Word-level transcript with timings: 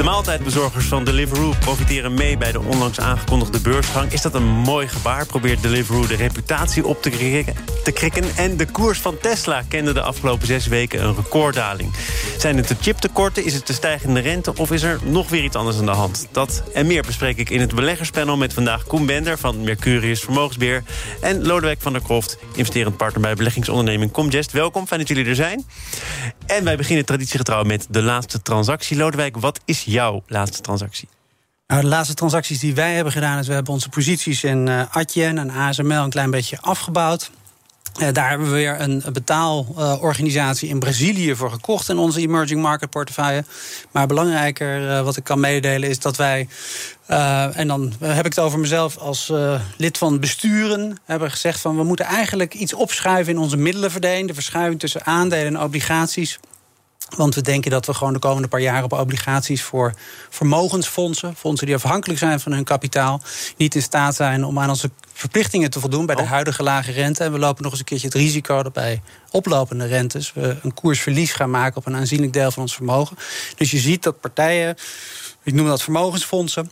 De 0.00 0.06
maaltijdbezorgers 0.06 0.86
van 0.86 1.04
Deliveroo 1.04 1.54
profiteren 1.60 2.14
mee 2.14 2.36
bij 2.36 2.52
de 2.52 2.60
onlangs 2.60 3.00
aangekondigde 3.00 3.60
beursgang. 3.60 4.12
Is 4.12 4.22
dat 4.22 4.34
een 4.34 4.46
mooi 4.46 4.88
gebaar? 4.88 5.26
Probeert 5.26 5.62
Deliveroo 5.62 6.06
de 6.06 6.16
reputatie 6.16 6.86
op 6.86 7.02
te 7.02 7.10
krikken, 7.10 7.54
krikken. 7.92 8.36
En 8.36 8.56
de 8.56 8.66
koers 8.66 8.98
van 8.98 9.18
Tesla 9.18 9.62
kende 9.68 9.92
de 9.92 10.02
afgelopen 10.02 10.46
zes 10.46 10.66
weken 10.66 11.04
een 11.04 11.14
recorddaling. 11.14 11.92
Zijn 12.38 12.56
het 12.56 12.68
de 12.68 12.76
chiptekorten, 12.80 13.44
is 13.44 13.54
het 13.54 13.66
de 13.66 13.72
stijgende 13.72 14.20
rente... 14.20 14.52
of 14.56 14.70
is 14.70 14.82
er 14.82 14.98
nog 15.02 15.28
weer 15.28 15.44
iets 15.44 15.56
anders 15.56 15.78
aan 15.78 15.86
de 15.86 15.90
hand? 15.90 16.28
Dat 16.32 16.62
en 16.74 16.86
meer 16.86 17.02
bespreek 17.02 17.36
ik 17.36 17.50
in 17.50 17.60
het 17.60 17.74
beleggerspanel 17.74 18.36
met 18.36 18.52
vandaag 18.52 18.84
Koen 18.84 19.06
Bender... 19.06 19.38
van 19.38 19.62
Mercurius 19.62 20.20
Vermogensbeheer 20.20 20.82
en 21.20 21.46
Lodewijk 21.46 21.80
van 21.80 21.92
der 21.92 22.02
Kroft... 22.02 22.38
investerend 22.54 22.96
partner 22.96 23.20
bij 23.20 23.34
beleggingsonderneming 23.34 24.10
Comgest. 24.10 24.52
Welkom, 24.52 24.86
fijn 24.86 25.00
dat 25.00 25.08
jullie 25.08 25.26
er 25.26 25.34
zijn. 25.34 25.64
En 26.46 26.64
wij 26.64 26.76
beginnen 26.76 27.04
traditiegetrouw 27.04 27.64
met 27.64 27.86
de 27.90 28.02
laatste 28.02 28.42
transactie. 28.42 28.96
Lodewijk, 28.96 29.36
wat 29.36 29.60
is 29.64 29.84
jouw 29.90 30.22
laatste 30.26 30.60
transactie? 30.60 31.08
Nou, 31.66 31.82
de 31.82 31.88
laatste 31.88 32.14
transacties 32.14 32.58
die 32.58 32.74
wij 32.74 32.94
hebben 32.94 33.12
gedaan... 33.12 33.38
is 33.38 33.46
we 33.46 33.52
hebben 33.52 33.72
onze 33.72 33.88
posities 33.88 34.44
in 34.44 34.66
uh, 34.66 35.28
en 35.28 35.50
ASML 35.50 35.92
een 35.92 36.10
klein 36.10 36.30
beetje 36.30 36.60
afgebouwd. 36.60 37.30
Uh, 38.00 38.08
daar 38.12 38.28
hebben 38.28 38.46
we 38.46 38.52
weer 38.52 38.80
een 38.80 39.02
betaalorganisatie 39.12 40.68
in 40.68 40.78
Brazilië 40.78 41.34
voor 41.34 41.50
gekocht 41.50 41.88
in 41.88 41.98
onze 41.98 42.20
emerging 42.20 42.62
market 42.62 42.90
portefeuille. 42.90 43.44
Maar 43.90 44.06
belangrijker 44.06 44.82
uh, 44.82 45.02
wat 45.02 45.16
ik 45.16 45.24
kan 45.24 45.40
meedelen 45.40 45.88
is 45.88 45.98
dat 45.98 46.16
wij, 46.16 46.48
en 47.52 47.68
dan 47.68 47.92
heb 47.98 48.26
ik 48.26 48.34
het 48.34 48.38
over 48.38 48.58
mezelf 48.58 48.96
als 48.96 49.32
lid 49.76 49.98
van 49.98 50.20
besturen, 50.20 50.98
hebben 51.04 51.30
gezegd 51.30 51.60
van 51.60 51.76
we 51.76 51.84
moeten 51.84 52.04
eigenlijk 52.04 52.54
iets 52.54 52.74
opschuiven 52.74 53.32
in 53.32 53.38
onze 53.38 53.56
middelenverdeling, 53.56 54.28
de 54.28 54.34
verschuiving 54.34 54.80
tussen 54.80 55.04
aandelen 55.04 55.46
en 55.46 55.62
obligaties. 55.62 56.38
Want 57.16 57.34
we 57.34 57.40
denken 57.40 57.70
dat 57.70 57.86
we 57.86 57.94
gewoon 57.94 58.12
de 58.12 58.18
komende 58.18 58.48
paar 58.48 58.60
jaar 58.60 58.82
op 58.82 58.92
obligaties 58.92 59.62
voor 59.62 59.94
vermogensfondsen, 60.28 61.36
fondsen 61.36 61.66
die 61.66 61.76
afhankelijk 61.76 62.18
zijn 62.18 62.40
van 62.40 62.52
hun 62.52 62.64
kapitaal, 62.64 63.20
niet 63.56 63.74
in 63.74 63.82
staat 63.82 64.14
zijn 64.14 64.44
om 64.44 64.58
aan 64.58 64.68
onze 64.68 64.90
verplichtingen 65.12 65.70
te 65.70 65.80
voldoen 65.80 66.06
bij 66.06 66.14
de 66.14 66.22
huidige 66.22 66.62
lage 66.62 66.92
rente. 66.92 67.24
En 67.24 67.32
we 67.32 67.38
lopen 67.38 67.62
nog 67.62 67.70
eens 67.70 67.80
een 67.80 67.86
keertje 67.86 68.06
het 68.06 68.16
risico 68.16 68.62
dat 68.62 68.72
bij 68.72 69.02
oplopende 69.30 69.86
rentes 69.86 70.32
we 70.32 70.56
een 70.62 70.74
koersverlies 70.74 71.32
gaan 71.32 71.50
maken 71.50 71.76
op 71.76 71.86
een 71.86 71.96
aanzienlijk 71.96 72.32
deel 72.32 72.50
van 72.50 72.62
ons 72.62 72.74
vermogen. 72.74 73.16
Dus 73.56 73.70
je 73.70 73.78
ziet 73.78 74.02
dat 74.02 74.20
partijen, 74.20 74.76
ik 75.42 75.54
noem 75.54 75.66
dat 75.66 75.82
vermogensfondsen, 75.82 76.70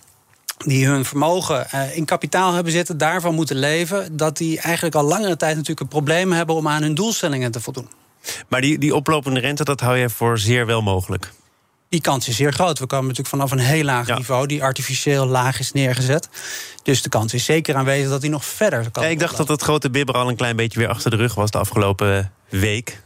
die 0.66 0.86
hun 0.86 1.05
vermogen 1.05 1.66
uh, 1.75 1.97
in 1.97 2.05
kapitaal 2.05 2.53
hebben 2.53 2.72
zitten, 2.72 2.98
daarvan 2.98 3.34
moeten 3.34 3.56
leven, 3.56 4.16
dat 4.16 4.36
die 4.36 4.61
eigenlijk 4.61 4.94
al 4.94 5.05
langere 5.05 5.36
tijd 5.36 5.53
natuurlijk 5.53 5.81
een 5.81 5.89
probleem 5.89 6.33
hebben 6.33 6.55
om 6.55 6.69
aan 6.69 6.83
hun 6.83 6.94
doelstellingen 6.94 7.50
te 7.50 7.61
voldoen. 7.61 7.89
Maar 8.48 8.61
die, 8.61 8.78
die 8.78 8.94
oplopende 8.94 9.41
rente, 9.41 9.64
dat 9.64 9.80
hou 9.80 9.97
je 9.97 10.11
voor 10.11 10.38
zeer 10.38 10.66
wel 10.66 10.83
mogelijk? 10.83 11.30
Die 11.88 12.00
kans 12.00 12.28
is 12.28 12.36
zeer 12.36 12.52
groot. 12.52 12.78
We 12.78 12.86
komen 12.86 13.06
natuurlijk 13.06 13.34
vanaf 13.34 13.50
een 13.50 13.58
heel 13.58 13.84
laag 13.84 14.06
ja. 14.06 14.16
niveau, 14.16 14.47
die 14.47 14.62
artificieel 14.62 15.27
laag 15.27 15.58
is 15.58 15.72
neergezet. 15.72 16.28
Dus 16.83 17.02
de 17.02 17.08
kans 17.08 17.34
is 17.34 17.44
zeker 17.44 17.75
aanwezig 17.75 18.10
dat 18.10 18.20
die 18.20 18.30
nog 18.30 18.44
verder 18.44 18.91
kan. 18.91 19.02
Ja, 19.02 19.08
ik 19.08 19.19
dacht 19.19 19.36
dat 19.36 19.48
het 19.48 19.62
grote 19.62 19.91
bibber 19.91 20.14
al 20.14 20.28
een 20.28 20.36
klein 20.36 20.56
beetje 20.56 20.78
weer 20.78 20.88
achter 20.88 21.10
de 21.10 21.16
rug 21.16 21.34
was 21.34 21.50
de 21.50 21.59
afgelopen 21.59 22.32
week. 22.48 23.00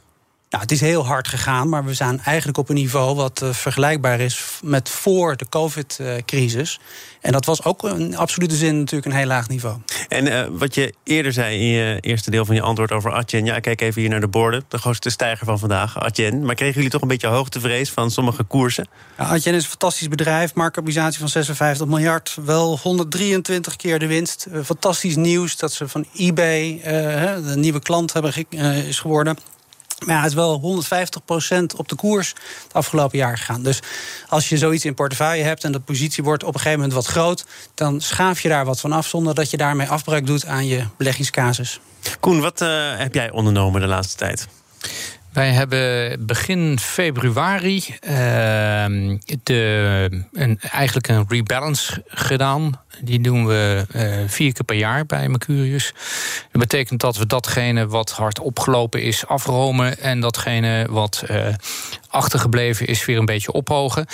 Nou, 0.53 0.65
het 0.65 0.73
is 0.73 0.81
heel 0.81 1.07
hard 1.07 1.29
gegaan, 1.29 1.69
maar 1.69 1.85
we 1.85 1.95
zijn 1.95 2.21
eigenlijk 2.21 2.59
op 2.59 2.69
een 2.69 2.75
niveau 2.75 3.17
wat 3.17 3.43
uh, 3.43 3.53
vergelijkbaar 3.53 4.21
is 4.21 4.61
met 4.63 4.89
voor 4.89 5.37
de 5.37 5.49
COVID-crisis. 5.49 6.81
En 7.21 7.33
dat 7.33 7.45
was 7.45 7.65
ook 7.65 7.85
in 7.85 8.17
absolute 8.17 8.55
zin 8.55 8.79
natuurlijk 8.79 9.13
een 9.13 9.19
heel 9.19 9.27
laag 9.27 9.49
niveau. 9.49 9.77
En 10.09 10.27
uh, 10.27 10.45
wat 10.51 10.75
je 10.75 10.95
eerder 11.05 11.33
zei 11.33 11.59
in 11.59 11.67
je 11.67 12.01
eerste 12.01 12.31
deel 12.31 12.45
van 12.45 12.55
je 12.55 12.61
antwoord 12.61 12.93
over 12.93 13.13
Atjen. 13.13 13.45
Ja, 13.45 13.61
kijk 13.61 13.81
even 13.81 14.01
hier 14.01 14.11
naar 14.11 14.21
de 14.21 14.29
borden. 14.29 14.65
De 14.69 14.79
grootste 14.79 15.11
stijger 15.11 15.47
van 15.47 15.59
vandaag, 15.59 16.01
Atjen. 16.01 16.45
Maar 16.45 16.55
kregen 16.55 16.75
jullie 16.75 16.91
toch 16.91 17.03
een 17.03 17.09
beetje 17.09 17.27
hoogtevrees 17.27 17.91
van 17.91 18.11
sommige 18.11 18.43
koersen? 18.43 18.89
Ja, 19.19 19.25
Atjen 19.25 19.55
is 19.55 19.63
een 19.63 19.71
fantastisch 19.71 20.09
bedrijf. 20.09 20.55
Marktkapitalisatie 20.55 21.19
van 21.19 21.29
56 21.29 21.87
miljard. 21.87 22.37
Wel 22.45 22.79
123 22.79 23.77
keer 23.77 23.99
de 23.99 24.07
winst. 24.07 24.47
Uh, 24.53 24.61
fantastisch 24.65 25.17
nieuws 25.17 25.57
dat 25.57 25.73
ze 25.73 25.89
van 25.89 26.07
eBay 26.17 26.81
de 26.83 27.57
nieuwe 27.57 27.81
klant 27.81 28.13
hebben 28.13 28.33
is 28.87 28.99
geworden. 28.99 29.37
Maar 30.07 30.23
het 30.23 30.31
is 30.31 30.35
wel 30.35 30.83
150% 31.73 31.77
op 31.77 31.89
de 31.89 31.95
koers 31.95 32.29
het 32.63 32.73
afgelopen 32.73 33.19
jaar 33.19 33.39
gegaan. 33.39 33.63
Dus 33.63 33.81
als 34.29 34.49
je 34.49 34.59
zoiets 34.59 34.85
in 34.85 34.95
portefeuille 34.95 35.45
hebt 35.45 35.65
en 35.65 35.73
de 35.73 35.81
positie 35.81 36.25
wordt 36.25 36.43
op 36.43 36.55
een 36.55 36.61
gegeven 36.61 36.79
moment 36.79 36.97
wat 36.97 37.07
groot, 37.07 37.45
dan 37.75 38.01
schaaf 38.01 38.41
je 38.41 38.49
daar 38.49 38.65
wat 38.65 38.81
van 38.81 38.93
af 38.93 39.07
zonder 39.07 39.35
dat 39.35 39.51
je 39.51 39.57
daarmee 39.57 39.89
afbreuk 39.89 40.27
doet 40.27 40.47
aan 40.47 40.67
je 40.67 40.85
beleggingscasus. 40.97 41.81
Koen, 42.21 42.41
wat 42.41 42.61
uh, 42.61 42.97
heb 42.97 43.15
jij 43.15 43.31
ondernomen 43.31 43.81
de 43.81 43.87
laatste 43.87 44.17
tijd? 44.17 44.49
Wij 45.33 45.51
hebben 45.51 46.27
begin 46.27 46.79
februari 46.79 47.77
uh, 47.77 48.11
de, 49.43 50.25
een, 50.33 50.61
eigenlijk 50.61 51.09
een 51.09 51.25
rebalance 51.29 52.03
gedaan. 52.07 52.81
Die 53.01 53.21
doen 53.21 53.47
we 53.47 53.87
uh, 53.97 54.29
vier 54.29 54.53
keer 54.53 54.65
per 54.65 54.77
jaar 54.77 55.07
bij 55.07 55.29
Mercurius. 55.29 55.95
Dat 56.51 56.61
betekent 56.61 57.01
dat 57.01 57.17
we 57.17 57.27
datgene 57.27 57.87
wat 57.87 58.11
hard 58.11 58.39
opgelopen 58.39 59.03
is 59.03 59.27
afromen... 59.27 59.99
en 59.99 60.21
datgene 60.21 60.87
wat 60.91 61.25
uh, 61.31 61.47
achtergebleven 62.09 62.87
is 62.87 63.05
weer 63.05 63.19
een 63.19 63.25
beetje 63.25 63.53
ophogen. 63.53 64.07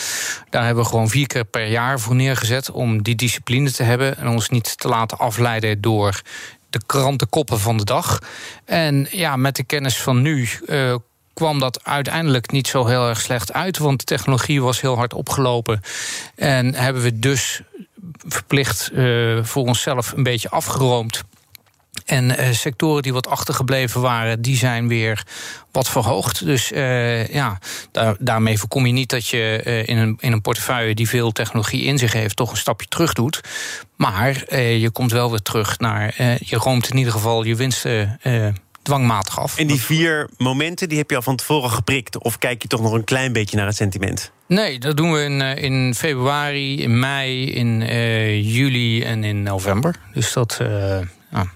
Daar 0.51 0.65
hebben 0.65 0.83
we 0.83 0.91
gewoon 0.91 1.09
vier 1.09 1.27
keer 1.27 1.45
per 1.45 1.67
jaar 1.67 2.01
voor 2.01 2.15
neergezet... 2.15 2.71
om 2.71 3.03
die 3.03 3.15
discipline 3.15 3.71
te 3.71 3.83
hebben 3.83 4.17
en 4.17 4.29
ons 4.29 4.49
niet 4.49 4.79
te 4.79 4.89
laten 4.89 5.19
afleiden 5.19 5.81
door 5.81 6.23
de 6.71 6.81
krantenkoppen 6.87 7.61
van 7.61 7.77
de 7.77 7.85
dag. 7.85 8.19
En 8.65 9.07
ja, 9.11 9.37
met 9.37 9.57
de 9.57 9.65
kennis 9.65 10.03
van 10.03 10.23
nu 10.23 10.49
uh, 10.67 10.95
kwam 11.39 11.59
dat 11.59 11.85
uiteindelijk 11.85 12.51
niet 12.51 12.69
zo 12.69 12.87
heel 12.87 13.09
erg 13.09 13.21
slecht 13.21 13.53
uit. 13.53 13.79
Want 13.79 13.99
de 13.99 14.05
technologie 14.05 14.63
was 14.63 14.81
heel 14.81 14.97
hard 14.97 15.15
opgelopen. 15.15 15.81
En 16.35 16.75
hebben 16.75 17.03
we 17.03 17.19
dus 17.19 17.61
verplicht 18.27 18.91
uh, 18.93 19.45
voor 19.45 19.65
onszelf 19.67 20.13
een 20.13 20.23
beetje 20.23 20.51
afgeroomd. 20.51 21.23
En 22.05 22.25
uh, 22.25 22.51
sectoren 22.51 23.03
die 23.03 23.13
wat 23.13 23.29
achtergebleven 23.29 24.01
waren, 24.01 24.43
die 24.43 24.57
zijn 24.57 24.89
weer 24.89 25.27
wat 25.73 25.89
verhoogd. 25.89 26.45
Dus 26.45 26.73
uh, 26.73 27.29
ja, 27.29 27.59
daar, 27.93 28.17
daarmee 28.19 28.59
voorkom 28.59 28.87
je 28.87 28.93
niet 28.93 29.11
dat 29.11 29.29
je 29.29 29.63
in, 29.87 29.97
een, 29.97 30.17
in 30.21 30.33
een 30.33 30.41
portefeuille 30.41 30.95
die 30.95 31.09
veel 31.09 31.33
technologie 31.33 31.83
in 31.83 31.99
zich 31.99 32.13
heeft, 32.13 32.37
toch 32.37 32.51
een 32.51 32.57
stapje 32.57 32.89
terug 32.89 33.13
doet. 33.13 33.41
Maar 33.97 34.55
je 34.63 34.91
komt 34.91 35.13
wel 35.13 35.31
weer 35.31 35.43
terug 35.43 35.79
naar. 35.79 36.15
je 36.39 36.57
roomt 36.57 36.91
in 36.91 36.97
ieder 36.97 37.13
geval 37.13 37.45
je 37.45 37.57
winsten 37.57 38.21
dwangmatig 38.89 39.39
af. 39.39 39.59
En 39.59 39.67
die 39.67 39.81
vier 39.81 40.29
momenten 40.37 40.89
die 40.89 40.99
heb 40.99 41.11
je 41.11 41.17
al 41.17 41.23
van 41.23 41.37
tevoren 41.37 41.71
geprikt? 41.71 42.19
Of 42.19 42.39
kijk 42.39 42.63
je 42.63 42.69
toch 42.69 42.81
nog 42.81 42.93
een 42.93 43.05
klein 43.05 43.33
beetje 43.33 43.57
naar 43.57 43.67
het 43.67 43.77
sentiment? 43.77 44.31
Nee, 44.47 44.79
dat 44.79 44.97
doen 44.97 45.13
we 45.13 45.23
in, 45.23 45.41
in 45.41 45.95
februari, 45.95 46.83
in 46.83 46.99
mei, 46.99 47.51
in 47.51 47.81
uh, 47.81 48.55
juli 48.55 49.03
en 49.03 49.25
in 49.25 49.43
november. 49.43 49.95
Dus 50.15 50.33
dat. 50.33 50.59
Uh, 50.63 51.01
ja. 51.31 51.47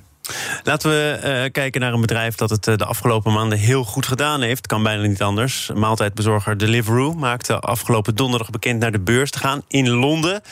Laten 0.62 0.91
we 0.91 1.21
uh, 1.44 1.50
kijken 1.53 1.81
naar 1.81 1.93
een 1.93 2.00
bedrijf 2.00 2.34
dat 2.34 2.50
het 2.50 2.65
de 2.65 2.84
afgelopen 2.84 3.33
maanden 3.33 3.59
heel 3.59 3.84
goed 3.84 4.06
gedaan 4.06 4.41
heeft. 4.41 4.66
Kan 4.66 4.83
bijna 4.83 5.06
niet 5.06 5.22
anders. 5.22 5.71
Maaltijdbezorger 5.75 6.59
Deliveroo 6.59 7.12
maakte 7.12 7.59
afgelopen 7.59 8.15
donderdag 8.15 8.50
bekend 8.50 8.81
naar 8.81 8.93
de 8.93 9.00
beurs 9.00 9.31
te 9.31 9.38
gaan 9.38 9.62
in 9.69 9.91
Londen. 9.91 10.43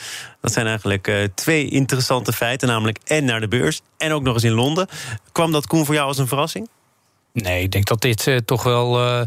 Dat 0.41 0.53
zijn 0.53 0.65
eigenlijk 0.65 1.07
uh, 1.07 1.23
twee 1.35 1.69
interessante 1.69 2.33
feiten, 2.33 2.67
namelijk 2.67 2.99
en 3.03 3.25
naar 3.25 3.39
de 3.39 3.47
beurs 3.47 3.81
en 3.97 4.11
ook 4.11 4.23
nog 4.23 4.33
eens 4.33 4.43
in 4.43 4.51
Londen. 4.51 4.87
Kwam 5.31 5.51
dat 5.51 5.67
Koen 5.67 5.85
voor 5.85 5.95
jou 5.95 6.07
als 6.07 6.17
een 6.17 6.27
verrassing? 6.27 6.69
Nee, 7.33 7.63
ik 7.63 7.71
denk 7.71 7.85
dat 7.85 8.01
dit 8.01 8.41
toch 8.45 8.63
wel 8.63 9.25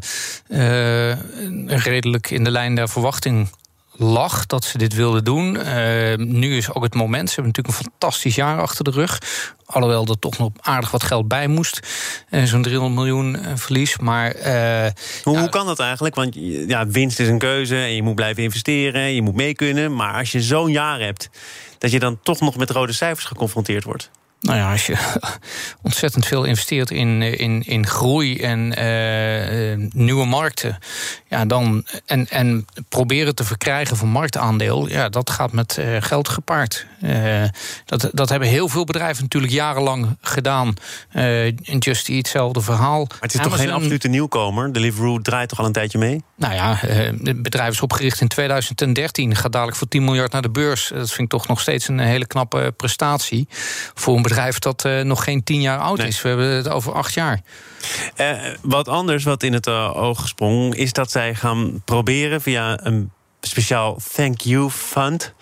redelijk 1.66 2.30
in 2.30 2.44
de 2.44 2.50
lijn 2.50 2.74
der 2.74 2.88
verwachting 2.88 3.48
lag 3.96 4.46
dat 4.46 4.64
ze 4.64 4.78
dit 4.78 4.94
wilden 4.94 5.24
doen. 5.24 5.54
Uh, 5.54 6.14
nu 6.16 6.56
is 6.56 6.72
ook 6.72 6.82
het 6.82 6.94
moment. 6.94 7.28
Ze 7.28 7.34
hebben 7.34 7.52
natuurlijk 7.52 7.84
een 7.84 7.90
fantastisch 7.90 8.34
jaar 8.34 8.60
achter 8.60 8.84
de 8.84 8.90
rug. 8.90 9.18
Alhoewel 9.64 10.06
er 10.06 10.18
toch 10.18 10.38
nog 10.38 10.50
aardig 10.60 10.90
wat 10.90 11.02
geld 11.02 11.28
bij 11.28 11.48
moest. 11.48 11.80
Uh, 12.30 12.44
Zo'n 12.44 12.62
300 12.62 12.94
miljoen 12.94 13.36
uh, 13.36 13.52
verlies. 13.54 13.98
Maar, 13.98 14.32
hoe, 15.22 15.34
ja, 15.34 15.40
hoe 15.40 15.48
kan 15.48 15.66
dat 15.66 15.80
eigenlijk? 15.80 16.14
Want 16.14 16.34
ja, 16.68 16.86
winst 16.86 17.20
is 17.20 17.28
een 17.28 17.38
keuze 17.38 17.76
en 17.76 17.94
je 17.94 18.02
moet 18.02 18.14
blijven 18.14 18.42
investeren. 18.42 19.14
Je 19.14 19.22
moet 19.22 19.34
mee 19.34 19.54
kunnen. 19.54 19.94
Maar 19.94 20.14
als 20.14 20.32
je 20.32 20.42
zo'n 20.42 20.70
jaar 20.70 21.00
hebt, 21.00 21.30
dat 21.78 21.90
je 21.90 21.98
dan 21.98 22.18
toch 22.22 22.40
nog 22.40 22.56
met 22.56 22.70
rode 22.70 22.92
cijfers 22.92 23.24
geconfronteerd 23.24 23.84
wordt. 23.84 24.10
Nou 24.44 24.58
ja, 24.58 24.70
als 24.70 24.86
je 24.86 24.96
ontzettend 25.82 26.26
veel 26.26 26.44
investeert 26.44 26.90
in, 26.90 27.22
in, 27.22 27.62
in 27.66 27.86
groei 27.86 28.38
en 28.40 28.74
uh, 28.78 29.88
nieuwe 29.92 30.26
markten, 30.26 30.78
ja, 31.28 31.44
dan, 31.44 31.86
en, 32.06 32.28
en 32.28 32.66
proberen 32.88 33.34
te 33.34 33.44
verkrijgen 33.44 33.96
van 33.96 34.08
marktaandeel, 34.08 34.88
ja, 34.88 35.08
dat 35.08 35.30
gaat 35.30 35.52
met 35.52 35.76
uh, 35.80 35.96
geld 36.00 36.28
gepaard. 36.28 36.86
Uh, 37.02 37.42
dat, 37.84 38.10
dat 38.12 38.28
hebben 38.28 38.48
heel 38.48 38.68
veel 38.68 38.84
bedrijven 38.84 39.22
natuurlijk 39.22 39.52
jarenlang 39.52 40.16
gedaan. 40.20 40.74
Just 41.78 42.08
Eat, 42.08 42.18
hetzelfde 42.18 42.60
verhaal. 42.60 43.04
Maar 43.04 43.18
het 43.20 43.34
is 43.34 43.40
Amazon, 43.40 43.58
toch 43.58 43.66
geen 43.66 43.76
absolute 43.76 44.08
nieuwkomer? 44.08 44.72
Deliveroo 44.72 45.20
draait 45.20 45.48
toch 45.48 45.58
al 45.58 45.64
een 45.64 45.72
tijdje 45.72 45.98
mee? 45.98 46.22
Nou 46.36 46.54
ja, 46.54 46.76
het 47.22 47.42
bedrijf 47.42 47.72
is 47.72 47.80
opgericht 47.80 48.20
in 48.20 48.28
2013, 48.28 49.36
gaat 49.36 49.52
dadelijk 49.52 49.76
voor 49.76 49.88
10 49.88 50.04
miljard 50.04 50.32
naar 50.32 50.42
de 50.42 50.50
beurs. 50.50 50.88
Dat 50.94 51.08
vind 51.08 51.20
ik 51.20 51.28
toch 51.28 51.48
nog 51.48 51.60
steeds 51.60 51.88
een 51.88 51.98
hele 51.98 52.26
knappe 52.26 52.74
prestatie 52.76 53.48
voor 53.94 54.16
een 54.16 54.22
bedrijf 54.22 54.32
bedrijf 54.34 54.58
dat 54.58 54.84
uh, 54.84 55.00
nog 55.00 55.24
geen 55.24 55.44
tien 55.44 55.60
jaar 55.60 55.78
oud 55.78 55.98
is. 55.98 56.22
We 56.22 56.28
hebben 56.28 56.46
het 56.46 56.68
over 56.68 56.92
acht 56.92 57.14
jaar. 57.14 57.40
Uh, 58.16 58.30
wat 58.62 58.88
anders 58.88 59.24
wat 59.24 59.42
in 59.42 59.52
het 59.52 59.66
uh, 59.66 59.96
oog 59.96 60.28
sprong, 60.28 60.74
is 60.74 60.92
dat 60.92 61.10
zij 61.10 61.34
gaan 61.34 61.82
proberen 61.84 62.40
via 62.40 62.78
een 62.82 63.10
speciaal 63.40 63.98
thank 64.12 64.40
you 64.40 64.70
fund. 64.70 65.34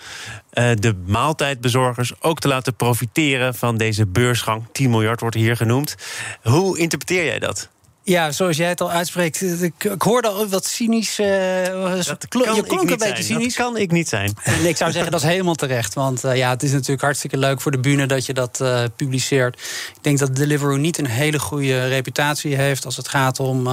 de 0.53 1.03
maaltijdbezorgers 1.06 2.12
ook 2.21 2.41
te 2.41 2.49
laten 2.49 2.75
profiteren 2.75 3.55
van 3.55 3.77
deze 3.77 4.06
beursgang. 4.06 4.65
10 4.73 4.91
miljard 4.91 5.21
wordt 5.21 5.37
hier 5.37 5.56
genoemd. 5.56 5.94
Hoe 6.43 6.79
interpreteer 6.79 7.25
jij 7.25 7.39
dat? 7.39 7.72
Ja, 8.05 8.33
zoals 8.33 8.57
jij 8.57 8.69
het 8.69 8.81
al 8.81 8.91
uitspreekt. 8.91 9.63
Ik, 9.63 9.85
ik 9.85 10.03
hoorde 10.03 10.29
al 10.29 10.49
wat 10.49 10.67
cynisch. 10.67 11.19
Uh, 11.19 11.27
dat 11.27 12.27
je 12.31 12.63
klonk 12.67 12.91
een 12.91 12.99
beetje 12.99 13.23
cynisch. 13.23 13.55
Dat 13.55 13.67
kan 13.67 13.77
ik 13.77 13.91
niet 13.91 14.09
zijn. 14.09 14.35
En 14.43 14.65
ik 14.65 14.77
zou 14.77 14.93
zeggen 14.93 15.13
dat 15.13 15.21
is 15.21 15.27
helemaal 15.27 15.55
terecht. 15.55 15.95
Want 15.95 16.25
uh, 16.25 16.37
ja, 16.37 16.51
het 16.51 16.63
is 16.63 16.73
natuurlijk 16.73 17.03
hartstikke 17.03 17.37
leuk 17.37 17.61
voor 17.61 17.71
de 17.71 17.79
bühne 17.79 18.07
dat 18.07 18.27
je 18.27 18.35
dat 18.35 18.59
uh, 18.63 18.85
publiceert. 18.97 19.55
Ik 19.97 20.03
denk 20.03 20.19
dat 20.19 20.37
Deliveroo 20.37 20.77
niet 20.77 20.99
een 20.99 21.07
hele 21.07 21.39
goede 21.39 21.87
reputatie 21.87 22.57
heeft 22.57 22.85
als 22.85 22.97
het 22.97 23.09
gaat 23.09 23.41
om 23.41 23.65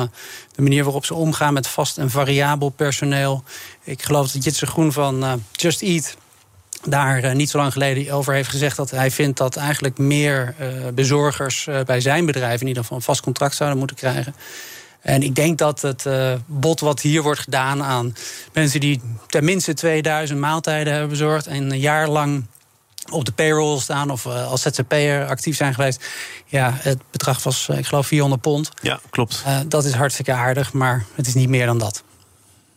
de 0.55 0.61
manier 0.61 0.83
waarop 0.83 1.05
ze 1.05 1.13
omgaan 1.13 1.53
met 1.53 1.67
vast 1.67 1.97
en 1.97 2.09
variabel 2.09 2.69
personeel. 2.69 3.43
Ik 3.83 4.03
geloof 4.03 4.31
dat 4.31 4.43
Jitse 4.43 4.65
Groen 4.65 4.91
van 4.91 5.43
Just 5.51 5.81
Eat 5.81 6.15
daar 6.83 7.23
uh, 7.23 7.31
niet 7.31 7.49
zo 7.49 7.57
lang 7.57 7.71
geleden 7.71 8.13
over 8.13 8.33
heeft 8.33 8.49
gezegd 8.49 8.77
dat 8.77 8.91
hij 8.91 9.11
vindt 9.11 9.37
dat 9.37 9.55
eigenlijk 9.55 9.97
meer 9.97 10.55
uh, 10.59 10.67
bezorgers 10.93 11.65
uh, 11.69 11.79
bij 11.85 12.01
zijn 12.01 12.25
bedrijf 12.25 12.61
in 12.61 12.67
ieder 12.67 12.81
geval 12.81 12.97
een 12.97 13.03
vast 13.03 13.21
contract 13.21 13.55
zouden 13.55 13.77
moeten 13.77 13.97
krijgen. 13.97 14.35
En 15.01 15.23
ik 15.23 15.35
denk 15.35 15.57
dat 15.57 15.81
het 15.81 16.05
bod 16.45 16.79
wat 16.79 17.01
hier 17.01 17.21
wordt 17.21 17.39
gedaan 17.39 17.83
aan 17.83 18.15
mensen 18.53 18.79
die 18.79 19.01
tenminste 19.27 19.73
2000 19.73 20.39
maaltijden 20.39 20.91
hebben 20.91 21.09
bezorgd 21.09 21.47
en 21.47 21.71
een 21.71 21.79
jaar 21.79 22.07
lang 22.07 22.45
op 23.11 23.25
de 23.25 23.31
payroll 23.31 23.79
staan 23.79 24.09
of 24.09 24.25
als 24.25 24.61
ZZP'er 24.61 25.27
actief 25.27 25.55
zijn 25.55 25.73
geweest. 25.73 26.05
Ja, 26.45 26.73
het 26.75 26.99
bedrag 27.11 27.43
was, 27.43 27.69
ik 27.69 27.85
geloof, 27.85 28.07
400 28.07 28.41
pond. 28.41 28.71
Ja, 28.81 28.99
klopt. 29.09 29.43
dat 29.67 29.85
is 29.85 29.93
hartstikke 29.93 30.31
aardig, 30.31 30.73
maar 30.73 31.05
het 31.15 31.27
is 31.27 31.33
niet 31.33 31.49
meer 31.49 31.65
dan 31.65 31.77
dat. 31.77 32.03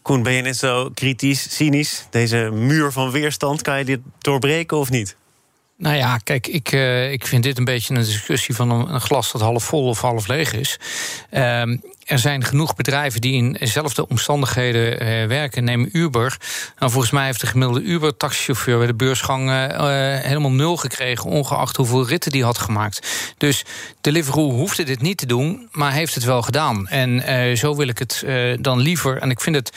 Koen, 0.03 0.23
ben 0.23 0.33
je 0.33 0.43
net 0.43 0.57
zo 0.57 0.91
kritisch, 0.95 1.57
cynisch? 1.57 2.07
Deze 2.11 2.51
muur 2.53 2.93
van 2.93 3.11
weerstand, 3.11 3.63
kan 3.63 3.79
je 3.79 3.85
dit 3.85 4.01
doorbreken 4.19 4.77
of 4.77 4.91
niet? 4.91 5.17
Nou 5.82 5.96
ja, 5.96 6.19
kijk, 6.19 6.46
ik, 6.46 6.73
uh, 6.73 7.12
ik 7.12 7.26
vind 7.26 7.43
dit 7.43 7.58
een 7.58 7.64
beetje 7.64 7.94
een 7.94 8.00
discussie 8.00 8.55
van 8.55 8.70
een, 8.70 9.00
glas 9.00 9.32
dat 9.32 9.40
half 9.40 9.64
vol 9.64 9.88
of 9.88 10.00
half 10.00 10.26
leeg 10.26 10.52
is. 10.52 10.79
Uh, 11.31 11.61
er 12.05 12.19
zijn 12.19 12.44
genoeg 12.44 12.75
bedrijven 12.75 13.20
die 13.20 13.32
in 13.32 13.52
dezelfde 13.52 14.08
omstandigheden 14.08 14.93
uh, 14.93 15.26
werken. 15.26 15.64
Neem 15.64 15.88
Uber. 15.93 16.37
Nou, 16.79 16.90
volgens 16.90 17.12
mij 17.12 17.25
heeft 17.25 17.40
de 17.40 17.46
gemiddelde 17.46 17.82
Uber-taxichauffeur 17.82 18.79
bij 18.79 18.87
de 18.87 18.94
beursgang 18.94 19.50
uh, 19.50 19.67
helemaal 20.20 20.50
nul 20.50 20.76
gekregen, 20.76 21.31
ongeacht 21.31 21.76
hoeveel 21.76 22.06
ritten 22.06 22.32
die 22.32 22.44
had 22.44 22.58
gemaakt. 22.58 23.32
Dus 23.38 23.64
Deliveroo 24.00 24.50
hoefde 24.50 24.82
dit 24.82 25.00
niet 25.00 25.19
te 25.19 25.26
doen, 25.26 25.69
maar 25.70 25.93
heeft 25.93 26.14
het 26.14 26.25
wel 26.25 26.43
gedaan. 26.43 26.88
En 26.88 27.56
zo 27.56 27.76
wil 27.76 27.88
ik 27.88 27.99
het 27.99 28.25
dan 28.61 28.79
liever. 28.79 29.19
En 29.19 29.31
ik 29.31 29.40
vind 29.40 29.56
het 29.56 29.73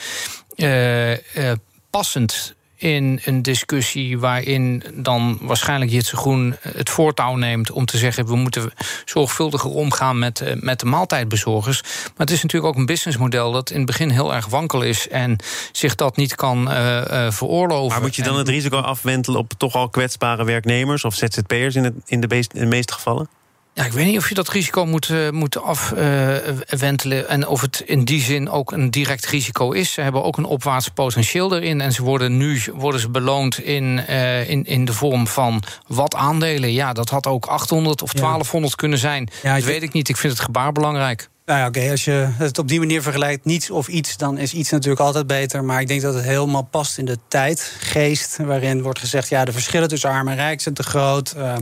passend 1.90 2.54
in 2.76 3.20
een 3.24 3.42
discussie 3.42 4.18
waarin 4.18 4.82
dan 4.94 5.38
waarschijnlijk 5.40 5.90
Jitse 5.90 6.16
Groen 6.16 6.56
het 6.60 6.90
voortouw 6.90 7.34
neemt 7.34 7.70
om 7.70 7.84
te 7.84 7.98
zeggen: 7.98 8.26
we 8.26 8.36
moeten 8.36 8.72
zorgvuldiger 9.04 9.70
omgaan 9.70 10.18
met, 10.18 10.40
eh, 10.40 10.54
met 10.60 10.80
de 10.80 10.86
maaltijdbezorgers. 10.86 11.82
Maar 11.82 12.26
het 12.26 12.30
is 12.30 12.42
natuurlijk 12.42 12.72
ook 12.72 12.80
een 12.80 12.86
businessmodel 12.86 13.52
dat 13.52 13.70
in 13.70 13.76
het 13.76 13.86
begin 13.86 14.10
heel 14.10 14.34
erg 14.34 14.46
wankel 14.46 14.82
is 14.82 15.08
en 15.08 15.36
zich 15.72 15.94
dat 15.94 16.16
niet 16.16 16.34
kan 16.34 16.70
uh, 16.70 17.02
uh, 17.10 17.30
veroorloven. 17.30 17.88
Maar 17.88 18.00
moet 18.00 18.16
je 18.16 18.22
dan 18.22 18.38
het 18.38 18.48
risico 18.48 18.78
afwentelen 18.78 19.40
op 19.40 19.52
toch 19.56 19.74
al 19.74 19.88
kwetsbare 19.88 20.44
werknemers 20.44 21.04
of 21.04 21.14
ZZP'ers 21.14 21.74
in, 21.74 21.84
het, 21.84 21.94
in 22.06 22.20
de 22.20 22.66
meeste 22.66 22.92
gevallen? 22.92 23.28
Ja, 23.76 23.84
ik 23.84 23.92
weet 23.92 24.06
niet 24.06 24.16
of 24.16 24.28
je 24.28 24.34
dat 24.34 24.48
risico 24.48 24.86
moet, 24.86 25.08
uh, 25.08 25.30
moet 25.30 25.62
afwentelen. 25.62 27.18
Uh, 27.18 27.30
en 27.30 27.46
of 27.46 27.60
het 27.60 27.82
in 27.86 28.04
die 28.04 28.20
zin 28.20 28.50
ook 28.50 28.72
een 28.72 28.90
direct 28.90 29.26
risico 29.26 29.70
is. 29.70 29.92
Ze 29.92 30.00
hebben 30.00 30.22
ook 30.22 30.36
een 30.36 30.44
opwaartse 30.44 30.90
potentieel 30.90 31.56
erin. 31.56 31.80
En 31.80 31.92
ze 31.92 32.02
worden 32.02 32.36
nu 32.36 32.62
worden 32.74 33.00
ze 33.00 33.10
beloond 33.10 33.58
in, 33.58 34.04
uh, 34.10 34.50
in, 34.50 34.64
in 34.64 34.84
de 34.84 34.92
vorm 34.92 35.26
van 35.26 35.62
wat 35.86 36.14
aandelen. 36.14 36.72
Ja, 36.72 36.92
dat 36.92 37.08
had 37.08 37.26
ook 37.26 37.46
800 37.46 38.02
of 38.02 38.12
1200 38.12 38.72
ja. 38.72 38.78
kunnen 38.78 38.98
zijn. 38.98 39.28
Ja, 39.42 39.54
dat 39.54 39.64
weet 39.64 39.82
ik 39.82 39.92
niet. 39.92 40.08
Ik 40.08 40.16
vind 40.16 40.32
het 40.32 40.42
gebaar 40.42 40.72
belangrijk. 40.72 41.28
Nou 41.46 41.58
ja, 41.58 41.66
oké, 41.66 41.90
als 41.90 42.04
je 42.04 42.28
het 42.32 42.58
op 42.58 42.68
die 42.68 42.78
manier 42.78 43.02
vergelijkt, 43.02 43.44
niets 43.44 43.70
of 43.70 43.88
iets, 43.88 44.16
dan 44.16 44.38
is 44.38 44.52
iets 44.52 44.70
natuurlijk 44.70 45.00
altijd 45.00 45.26
beter. 45.26 45.64
Maar 45.64 45.80
ik 45.80 45.88
denk 45.88 46.02
dat 46.02 46.14
het 46.14 46.24
helemaal 46.24 46.62
past 46.62 46.98
in 46.98 47.04
de 47.04 47.18
tijdgeest, 47.28 48.36
waarin 48.36 48.82
wordt 48.82 48.98
gezegd: 48.98 49.28
ja, 49.28 49.44
de 49.44 49.52
verschillen 49.52 49.88
tussen 49.88 50.10
arm 50.10 50.28
en 50.28 50.36
rijk 50.36 50.60
zijn 50.60 50.74
te 50.74 50.82
groot. 50.82 51.34
Uh, 51.36 51.54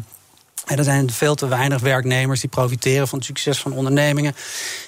er 0.67 0.85
zijn 0.85 1.11
veel 1.11 1.35
te 1.35 1.49
weinig 1.49 1.81
werknemers 1.81 2.41
die 2.41 2.51
profiteren 2.51 3.09
van 3.09 3.19
het 3.19 3.27
succes 3.27 3.59
van 3.59 3.73
ondernemingen. 3.73 4.35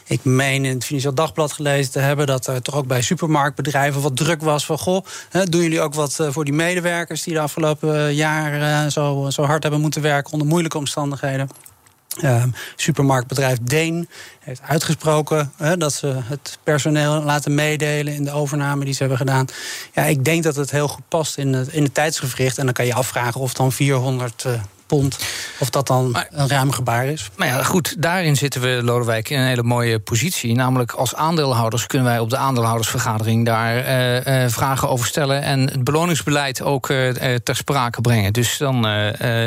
Ik 0.07 0.25
meen 0.25 0.65
in 0.65 0.75
het 0.75 0.85
Financieel 0.85 1.15
Dagblad 1.15 1.53
gelezen 1.53 1.93
te 1.93 1.99
hebben 1.99 2.27
dat 2.27 2.47
er 2.47 2.63
toch 2.63 2.75
ook 2.75 2.87
bij 2.87 3.03
supermarktbedrijven 3.03 4.03
wat 4.03 4.17
druk 4.17 4.43
was 4.43 4.67
van 4.67 4.79
goh, 4.79 5.05
doen 5.31 5.63
jullie 5.63 5.81
ook 5.81 5.95
wat 5.95 6.21
eh, 6.21 6.29
voor 6.31 6.45
die 6.45 6.55
medewerkers 6.55 7.23
die 7.23 7.35
de 7.35 7.41
afgelopen 7.41 8.15
jaren 8.15 8.85
eh, 8.85 8.91
zo, 8.91 9.31
zo 9.31 9.43
hard 9.43 9.63
hebben 9.63 9.81
moeten 9.81 10.03
werken 10.03 10.33
onder 10.33 10.49
moeilijke 10.49 10.79
omstandigheden. 10.79 11.49
Uh, 12.23 12.45
supermarktbedrijf 12.77 13.59
Deen 13.63 14.09
heeft 14.41 14.63
uitgesproken 14.63 15.53
dat 15.79 15.93
ze 15.93 16.17
het 16.23 16.59
personeel 16.63 17.23
laten 17.23 17.55
meedelen 17.55 18.15
in 18.15 18.25
de 18.25 18.31
overname 18.31 18.85
die 18.85 18.93
ze 18.95 18.99
hebben 18.99 19.19
gedaan. 19.19 19.47
Ja, 19.95 20.03
ik 20.03 20.25
denk 20.25 20.43
dat 20.43 20.57
het 20.57 20.71
heel 20.71 20.89
goed 20.89 21.09
past 21.09 21.39
in 21.39 21.53
het, 21.53 21.69
in 21.69 21.93
tijdsgevricht. 21.93 22.59
En 22.59 22.65
dan 22.65 22.75
kan 22.75 22.87
je 22.87 22.95
afvragen 22.95 23.41
of 23.41 23.55
dan 23.55 23.73
400 23.73 24.45
uh, 24.47 24.53
pond. 24.87 25.19
Of 25.59 25.71
dat 25.71 25.87
dan 25.87 26.17
een 26.31 26.49
ruim 26.49 26.73
gebaar 26.73 27.07
is. 27.07 27.31
Maar 27.37 27.47
ja, 27.47 27.63
goed, 27.63 28.03
daarin 28.03 28.37
zitten 28.37 28.61
we, 28.61 28.81
Lodewijk, 28.83 29.31
in 29.31 29.39
een 29.39 29.47
hele 29.47 29.63
mooie 29.63 29.99
positie. 29.99 30.55
Namelijk 30.55 30.93
als 30.93 31.15
aandeelhouders 31.15 31.87
kunnen 31.87 32.07
wij 32.07 32.19
op 32.19 32.31
de 32.31 32.37
aandeelhoudersvergadering 32.37 33.45
daar 33.45 33.77
uh, 33.77 34.43
uh, 34.45 34.49
vragen 34.49 34.89
over 34.89 35.07
stellen. 35.07 35.43
En 35.43 35.61
het 35.61 35.85
beloningsbeleid 35.85 36.63
ook 36.63 36.89
uh, 36.89 37.35
ter 37.35 37.57
sprake 37.57 38.01
brengen. 38.01 38.33
Dus 38.33 38.59
dan 38.59 38.75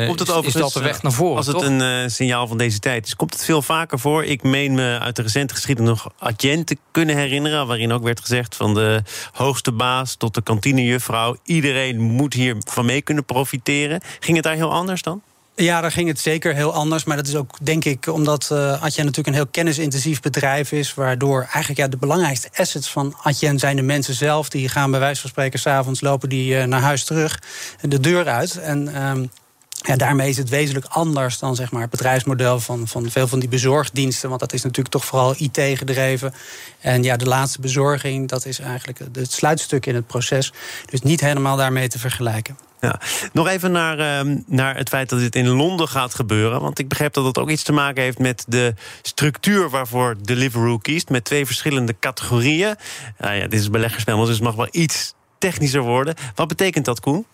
komt 0.06 0.18
het 0.18 0.44
is 0.44 0.52
dat 0.52 0.72
de 0.72 0.82
weg 0.82 1.02
naar 1.02 1.12
voren. 1.12 1.36
Als 1.36 1.46
het 1.46 1.62
een 1.62 2.10
signaal 2.10 2.46
van 2.46 2.58
deze 2.58 2.78
tijd 2.78 3.06
is, 3.06 3.16
komt 3.16 3.32
het 3.32 3.44
veel 3.44 3.62
vaker 3.62 3.98
voor. 3.98 4.24
Ik 4.24 4.42
meen 4.42 4.74
me 4.74 4.98
uit 4.98 5.16
de 5.16 5.22
recente 5.22 5.54
geschiedenis 5.54 5.90
nog 5.90 6.12
Adyen 6.18 6.64
te 6.64 6.76
kunnen 6.90 7.16
herinneren. 7.16 7.66
Waarin 7.66 7.92
ook 7.92 8.02
werd 8.02 8.20
gezegd 8.20 8.56
van 8.56 8.74
de 8.74 9.02
hoogste 9.32 9.72
baas 9.72 10.14
tot 10.14 10.34
de 10.34 10.42
kantinejuffrouw. 10.42 11.36
Iedereen 11.44 12.00
moet 12.00 12.34
hier 12.34 12.56
van 12.58 12.84
mee 12.84 13.02
kunnen 13.02 13.24
profiteren. 13.24 14.00
Ging 14.20 14.36
het 14.36 14.44
daar 14.44 14.54
heel 14.54 14.72
anders 14.72 15.02
dan? 15.02 15.22
Ja, 15.60 15.80
daar 15.80 15.92
ging 15.92 16.08
het 16.08 16.20
zeker 16.20 16.54
heel 16.54 16.72
anders. 16.72 17.04
Maar 17.04 17.16
dat 17.16 17.26
is 17.26 17.34
ook, 17.34 17.56
denk 17.62 17.84
ik, 17.84 18.06
omdat 18.06 18.48
uh, 18.52 18.58
Adyen 18.58 19.04
natuurlijk 19.04 19.26
een 19.26 19.34
heel 19.34 19.46
kennisintensief 19.46 20.20
bedrijf 20.20 20.72
is. 20.72 20.94
Waardoor 20.94 21.40
eigenlijk 21.40 21.76
ja, 21.78 21.88
de 21.88 21.96
belangrijkste 21.96 22.48
assets 22.54 22.90
van 22.90 23.14
Adyen 23.22 23.58
zijn 23.58 23.76
de 23.76 23.82
mensen 23.82 24.14
zelf. 24.14 24.48
Die 24.48 24.68
gaan 24.68 24.90
bij 24.90 25.00
wijze 25.00 25.20
van 25.20 25.30
spreken 25.30 25.58
s'avonds 25.58 26.00
lopen 26.00 26.28
die 26.28 26.54
uh, 26.54 26.64
naar 26.64 26.80
huis 26.80 27.04
terug. 27.04 27.42
De 27.80 28.00
deur 28.00 28.28
uit. 28.28 28.56
En 28.56 29.02
um, 29.06 29.30
ja, 29.68 29.96
daarmee 29.96 30.28
is 30.28 30.36
het 30.36 30.48
wezenlijk 30.48 30.86
anders 30.88 31.38
dan 31.38 31.54
zeg 31.54 31.70
maar, 31.70 31.82
het 31.82 31.90
bedrijfsmodel 31.90 32.60
van, 32.60 32.88
van 32.88 33.10
veel 33.10 33.28
van 33.28 33.38
die 33.38 33.48
bezorgdiensten. 33.48 34.28
Want 34.28 34.40
dat 34.40 34.52
is 34.52 34.62
natuurlijk 34.62 34.94
toch 34.94 35.04
vooral 35.04 35.34
IT 35.36 35.58
gedreven. 35.58 36.34
En 36.80 37.02
ja, 37.02 37.16
de 37.16 37.26
laatste 37.26 37.60
bezorging, 37.60 38.28
dat 38.28 38.46
is 38.46 38.58
eigenlijk 38.58 38.98
het 39.12 39.32
sluitstuk 39.32 39.86
in 39.86 39.94
het 39.94 40.06
proces. 40.06 40.52
Dus 40.90 41.00
niet 41.02 41.20
helemaal 41.20 41.56
daarmee 41.56 41.88
te 41.88 41.98
vergelijken. 41.98 42.69
Ja. 42.80 43.00
Nog 43.32 43.48
even 43.48 43.72
naar, 43.72 44.26
uh, 44.26 44.34
naar 44.46 44.76
het 44.76 44.88
feit 44.88 45.08
dat 45.08 45.18
dit 45.18 45.36
in 45.36 45.48
Londen 45.48 45.88
gaat 45.88 46.14
gebeuren. 46.14 46.60
Want 46.60 46.78
ik 46.78 46.88
begrijp 46.88 47.12
dat 47.12 47.24
het 47.24 47.38
ook 47.38 47.50
iets 47.50 47.62
te 47.62 47.72
maken 47.72 48.02
heeft 48.02 48.18
met 48.18 48.44
de 48.48 48.74
structuur 49.02 49.70
waarvoor 49.70 50.16
Deliveroo 50.22 50.78
kiest. 50.78 51.08
Met 51.08 51.24
twee 51.24 51.46
verschillende 51.46 51.96
categorieën. 52.00 52.74
Uh, 53.20 53.38
ja, 53.38 53.46
dit 53.46 53.60
is 53.60 53.70
beleggerspel, 53.70 54.24
dus 54.24 54.34
het 54.34 54.42
mag 54.42 54.54
wel 54.54 54.68
iets 54.70 55.14
technischer 55.38 55.82
worden. 55.82 56.14
Wat 56.34 56.48
betekent 56.48 56.84
dat, 56.84 57.00
Koen? 57.00 57.26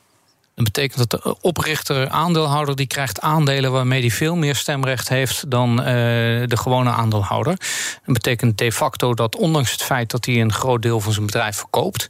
Dat 0.54 0.64
betekent 0.64 1.10
dat 1.10 1.22
de 1.22 1.36
oprichter, 1.40 2.08
aandeelhouder, 2.08 2.76
die 2.76 2.86
krijgt 2.86 3.20
aandelen 3.20 3.72
waarmee 3.72 4.00
hij 4.00 4.10
veel 4.10 4.36
meer 4.36 4.54
stemrecht 4.54 5.08
heeft 5.08 5.50
dan 5.50 5.70
uh, 5.70 5.86
de 5.86 6.56
gewone 6.56 6.90
aandeelhouder. 6.90 7.56
Dat 8.04 8.14
betekent 8.14 8.58
de 8.58 8.72
facto 8.72 9.14
dat 9.14 9.36
ondanks 9.36 9.70
het 9.70 9.82
feit 9.82 10.10
dat 10.10 10.24
hij 10.24 10.40
een 10.40 10.52
groot 10.52 10.82
deel 10.82 11.00
van 11.00 11.12
zijn 11.12 11.26
bedrijf 11.26 11.56
verkoopt, 11.56 12.08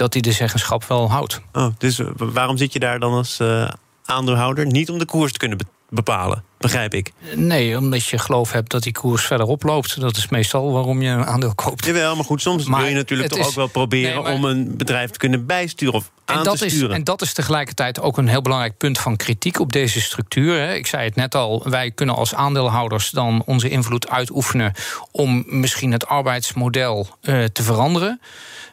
dat 0.00 0.12
hij 0.12 0.22
de 0.22 0.32
zeggenschap 0.32 0.84
wel 0.84 1.10
houdt. 1.10 1.40
Oh, 1.52 1.66
dus 1.78 2.00
waarom 2.16 2.56
zit 2.56 2.72
je 2.72 2.78
daar 2.78 2.98
dan 2.98 3.12
als 3.12 3.38
uh, 3.40 3.68
aandeelhouder? 4.04 4.66
Niet 4.66 4.90
om 4.90 4.98
de 4.98 5.04
koers 5.04 5.32
te 5.32 5.38
kunnen 5.38 5.58
bepalen? 5.88 6.44
begrijp 6.60 6.94
ik. 6.94 7.12
Nee, 7.34 7.78
omdat 7.78 8.04
je 8.04 8.18
geloof 8.18 8.52
hebt 8.52 8.70
dat 8.70 8.82
die 8.82 8.92
koers 8.92 9.24
verder 9.24 9.46
oploopt. 9.46 10.00
Dat 10.00 10.16
is 10.16 10.28
meestal 10.28 10.72
waarom 10.72 11.02
je 11.02 11.08
een 11.08 11.26
aandeel 11.26 11.54
koopt. 11.54 11.84
Jawel, 11.84 12.16
maar 12.16 12.24
goed, 12.24 12.42
soms 12.42 12.66
wil 12.66 12.84
je 12.84 12.94
natuurlijk 12.94 13.30
toch 13.30 13.46
ook 13.46 13.54
wel 13.54 13.66
proberen 13.66 14.24
om 14.24 14.44
een 14.44 14.76
bedrijf 14.76 15.10
te 15.10 15.18
kunnen 15.18 15.46
bijsturen 15.46 15.94
of 15.94 16.10
aan 16.24 16.38
en 16.38 16.44
dat 16.44 16.58
te 16.58 16.68
sturen. 16.68 16.90
Is, 16.90 16.96
en 16.96 17.04
dat 17.04 17.22
is 17.22 17.32
tegelijkertijd 17.32 18.00
ook 18.00 18.18
een 18.18 18.28
heel 18.28 18.42
belangrijk 18.42 18.76
punt 18.76 18.98
van 18.98 19.16
kritiek 19.16 19.60
op 19.60 19.72
deze 19.72 20.00
structuur. 20.00 20.74
Ik 20.74 20.86
zei 20.86 21.04
het 21.04 21.16
net 21.16 21.34
al, 21.34 21.62
wij 21.70 21.90
kunnen 21.90 22.14
als 22.14 22.34
aandeelhouders 22.34 23.10
dan 23.10 23.42
onze 23.46 23.68
invloed 23.68 24.08
uitoefenen 24.08 24.72
om 25.10 25.44
misschien 25.46 25.92
het 25.92 26.06
arbeidsmodel 26.06 27.08
uh, 27.22 27.44
te 27.44 27.62
veranderen. 27.62 28.20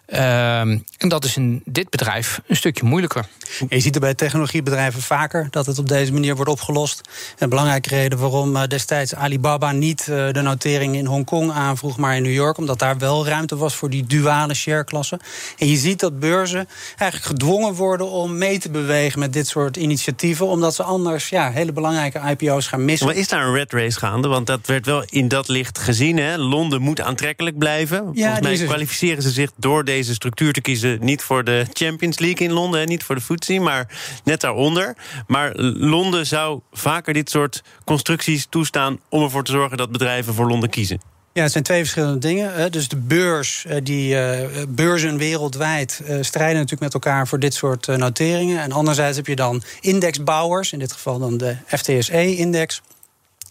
Ehm, 0.08 0.78
en 0.98 1.10
dat 1.10 1.24
is 1.24 1.36
in 1.36 1.62
dit 1.66 1.90
bedrijf 1.90 2.42
een 2.48 2.56
stukje 2.56 2.86
moeilijker. 2.86 3.26
je 3.70 3.80
ziet 3.80 3.96
er 3.96 4.02
bij 4.02 4.14
technologiebedrijven 4.14 5.02
vaker 5.02 5.48
dat 5.50 5.66
het 5.66 5.80
op 5.80 5.88
deze 5.88 6.14
manier 6.14 6.36
wordt 6.36 6.52
opgelost. 6.52 7.02
Een 7.38 7.50
belangrijke 7.50 7.90
reden 7.90 8.20
waarom 8.20 8.56
eh, 8.56 8.68
destijds 8.68 9.16
Alibaba 9.16 9.72
niet 9.72 10.00
eh, 10.02 10.32
de 10.32 10.42
notering 10.42 10.96
in 10.96 11.06
Hongkong 11.06 11.52
aanvroeg, 11.52 11.98
maar 11.98 12.16
in 12.16 12.24
New 12.24 12.34
York, 12.34 12.58
omdat 12.58 12.80
daar 12.80 12.98
wel 12.98 13.28
ruimte 13.28 13.58
was 13.58 13.76
voor 13.76 13.90
die 13.90 14.06
duale 14.06 14.54
shareklasse. 14.54 15.20
En 15.58 15.68
je 15.68 15.78
ziet 15.78 16.00
dat 16.00 16.20
beurzen 16.20 16.68
eigenlijk 16.98 17.32
gedwongen 17.32 17.74
worden 17.74 18.10
om 18.10 18.38
mee 18.38 18.60
te 18.60 18.70
bewegen 18.70 19.20
met 19.20 19.34
dit 19.34 19.48
soort 19.48 19.78
initiatieven, 19.78 20.48
omdat 20.48 20.76
ze 20.76 20.84
anders 20.84 21.30
ja, 21.30 21.52
hele 21.52 21.72
belangrijke 21.72 22.22
IPO's 22.30 22.68
gaan 22.68 22.86
missen. 22.86 23.08
Maar 23.08 23.16
is 23.16 23.28
daar 23.28 23.48
een 23.48 23.54
red 23.54 23.74
race 23.74 24.00
gaande? 24.00 24.28
Want 24.28 24.48
dat 24.48 24.60
werd 24.66 24.86
wel 24.86 25.04
in 25.10 25.28
dat 25.28 25.48
licht 25.48 25.80
gezien. 25.80 26.18
Hè? 26.18 26.38
Londen 26.38 26.82
moet 26.82 27.02
aantrekkelijk 27.02 27.58
blijven. 27.58 27.98
Volgens 27.98 28.40
mij 28.40 28.58
kwalificeren 28.58 29.24
ze 29.24 29.30
zich 29.30 29.52
door 29.56 29.84
deze 29.84 29.96
deze 29.98 30.14
structuur 30.14 30.54
te 30.54 30.62
kiezen. 30.62 30.98
Niet 31.02 31.22
voor 31.22 31.44
de 31.44 31.66
Champions 31.74 32.20
League 32.20 32.48
in 32.48 32.54
Londen, 32.54 32.88
niet 32.88 33.04
voor 33.04 33.16
de 33.16 33.22
FTSE, 33.22 33.60
maar 33.60 33.88
net 34.24 34.42
daaronder. 34.42 34.96
Maar 35.28 35.52
Londen 35.96 36.26
zou 36.26 36.60
vaker 36.72 37.14
dit 37.14 37.30
soort 37.30 37.64
constructies 37.86 38.48
toestaan 38.50 39.00
om 39.10 39.24
ervoor 39.24 39.44
te 39.44 39.52
zorgen 39.52 39.78
dat 39.78 39.92
bedrijven 39.92 40.34
voor 40.34 40.48
Londen 40.48 40.70
kiezen. 40.70 41.00
Ja, 41.34 41.44
het 41.44 41.52
zijn 41.52 41.64
twee 41.64 41.80
verschillende 41.80 42.20
dingen. 42.20 42.72
Dus 42.72 42.88
de 42.88 42.96
beurs, 42.98 43.66
eh, 43.66 43.78
die 43.84 44.20
eh, 44.20 44.64
beurzen 44.70 45.18
wereldwijd 45.18 46.02
eh, 46.06 46.18
strijden 46.22 46.56
natuurlijk 46.56 46.82
met 46.82 46.94
elkaar 46.94 47.28
voor 47.28 47.40
dit 47.40 47.54
soort 47.54 47.88
noteringen. 47.88 48.62
En 48.62 48.72
anderzijds 48.72 49.18
heb 49.18 49.28
je 49.28 49.36
dan 49.36 49.64
indexbouwers, 49.80 50.72
in 50.72 50.80
dit 50.80 50.92
geval 50.92 51.20
dan 51.20 51.38
de 51.38 51.56
FTSE-index. 51.66 52.82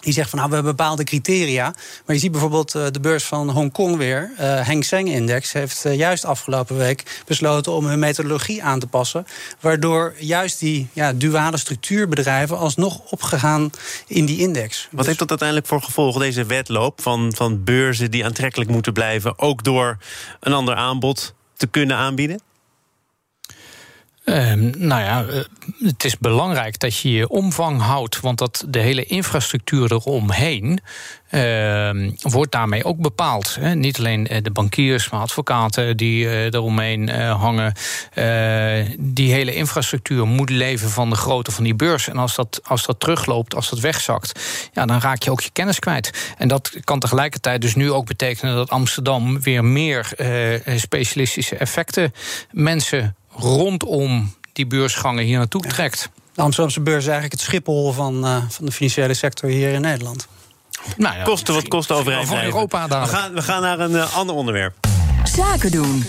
Die 0.07 0.15
zegt 0.15 0.31
van 0.31 0.39
nou, 0.39 0.51
we 0.51 0.57
hebben 0.57 0.77
bepaalde 0.77 1.05
criteria. 1.05 1.75
Maar 2.05 2.15
je 2.15 2.21
ziet 2.21 2.31
bijvoorbeeld 2.31 2.75
uh, 2.75 2.87
de 2.91 3.01
beurs 3.01 3.25
van 3.25 3.51
Hongkong 3.51 3.97
weer. 3.97 4.31
Uh, 4.41 4.67
Hang 4.67 4.85
Seng 4.85 5.09
Index 5.09 5.53
heeft 5.53 5.85
uh, 5.87 5.97
juist 5.97 6.25
afgelopen 6.25 6.77
week 6.77 7.23
besloten 7.27 7.73
om 7.73 7.87
hun 7.87 7.99
methodologie 7.99 8.63
aan 8.63 8.79
te 8.79 8.87
passen. 8.87 9.27
Waardoor 9.61 10.15
juist 10.19 10.59
die 10.59 10.89
ja, 10.93 11.13
duale 11.13 11.57
structuurbedrijven 11.57 12.59
alsnog 12.59 13.01
opgegaan 13.11 13.71
in 14.07 14.27
die 14.27 14.39
index. 14.39 14.89
Wat 14.91 15.07
heeft 15.07 15.19
dat 15.19 15.29
uiteindelijk 15.29 15.69
voor 15.69 15.83
gevolgen, 15.83 16.21
deze 16.21 16.45
wedloop 16.45 17.03
van, 17.03 17.33
van 17.35 17.65
beurzen 17.65 18.11
die 18.11 18.25
aantrekkelijk 18.25 18.71
moeten 18.71 18.93
blijven, 18.93 19.39
ook 19.39 19.65
door 19.65 19.99
een 20.41 20.53
ander 20.53 20.75
aanbod 20.75 21.35
te 21.57 21.67
kunnen 21.67 21.97
aanbieden? 21.97 22.46
Ehm, 24.26 24.71
nou 24.78 25.02
ja, 25.02 25.25
eh, 25.25 25.40
het 25.78 26.04
is 26.04 26.18
belangrijk 26.18 26.78
dat 26.78 26.99
je 26.99 27.11
je 27.12 27.28
omvang 27.28 27.80
houdt, 27.80 28.21
want 28.21 28.38
dat 28.38 28.64
de 28.68 28.78
hele 28.78 29.04
infrastructuur 29.04 29.92
eromheen 29.92 30.80
uh, 31.30 32.11
wordt 32.18 32.52
daarmee 32.52 32.85
ook 32.85 32.99
bepaald. 32.99 33.56
Hè. 33.61 33.75
Niet 33.75 33.99
alleen 33.99 34.26
eh, 34.26 34.42
de 34.42 34.50
bankiers, 34.50 35.11
maar 35.11 35.21
advocaten 35.21 35.97
die 35.97 36.25
uh, 36.25 36.45
eromheen 36.45 37.09
hangen. 37.18 37.73
die 38.99 39.33
hele 39.33 39.54
infrastructuur 39.54 40.26
moet 40.26 40.50
leven 40.50 40.90
van 40.90 41.11
de 41.11 41.16
grootte 41.16 41.50
van 41.50 41.64
die 41.64 41.75
beurs. 41.75 42.09
En 42.09 42.16
als 42.16 42.35
dat, 42.35 42.61
als 42.64 42.87
dat 42.87 43.00
terugloopt, 43.00 43.54
als 43.54 43.71
dat 43.71 43.80
wegzakt, 43.80 44.40
ja, 44.73 44.87
dan 44.87 45.00
raak 45.00 45.23
je 45.23 45.30
ook 45.30 45.40
je 45.40 45.50
kennis 45.52 45.78
kwijt. 45.78 46.35
En 46.38 46.49
dat 46.49 46.73
kan 46.85 46.99
tegelijkertijd 46.99 47.61
dus 47.61 47.75
nu 47.75 47.92
ook 47.92 48.06
betekenen 48.06 48.54
dat 48.54 48.71
Amsterdam 48.71 49.40
weer 49.40 49.64
meer 49.64 50.12
specialistische 50.76 51.56
effecten 51.56 52.12
mensen 52.50 53.16
rondom 53.37 54.35
die 54.52 54.66
beursgangen 54.66 55.25
hier 55.25 55.38
naartoe 55.38 55.62
trekt. 55.62 56.11
De 56.35 56.43
Amsterdamse 56.43 56.81
beurs 56.81 57.02
is 57.02 57.11
eigenlijk 57.11 57.33
het 57.33 57.43
Schiphol 57.43 57.93
van, 57.93 58.25
uh, 58.25 58.37
van 58.49 58.64
de 58.64 58.73
financiële 58.73 59.14
sector 59.14 59.50
hier 59.50 59.73
in 59.73 59.81
Nederland. 59.81 60.28
Nou 60.97 61.16
ja, 61.16 61.23
kosten 61.23 61.55
wat 61.55 61.69
kosten 61.69 61.97
overeind 61.97 62.28
Van 62.28 62.43
Europa 62.43 62.87
daar. 62.87 63.02
We 63.02 63.09
gaan, 63.09 63.33
we 63.33 63.43
gaan 63.43 63.62
naar 63.62 63.81
een 63.81 63.90
uh, 63.90 64.16
ander 64.16 64.35
onderwerp. 64.35 64.75
Zaken 65.25 65.71
doen. 65.71 66.05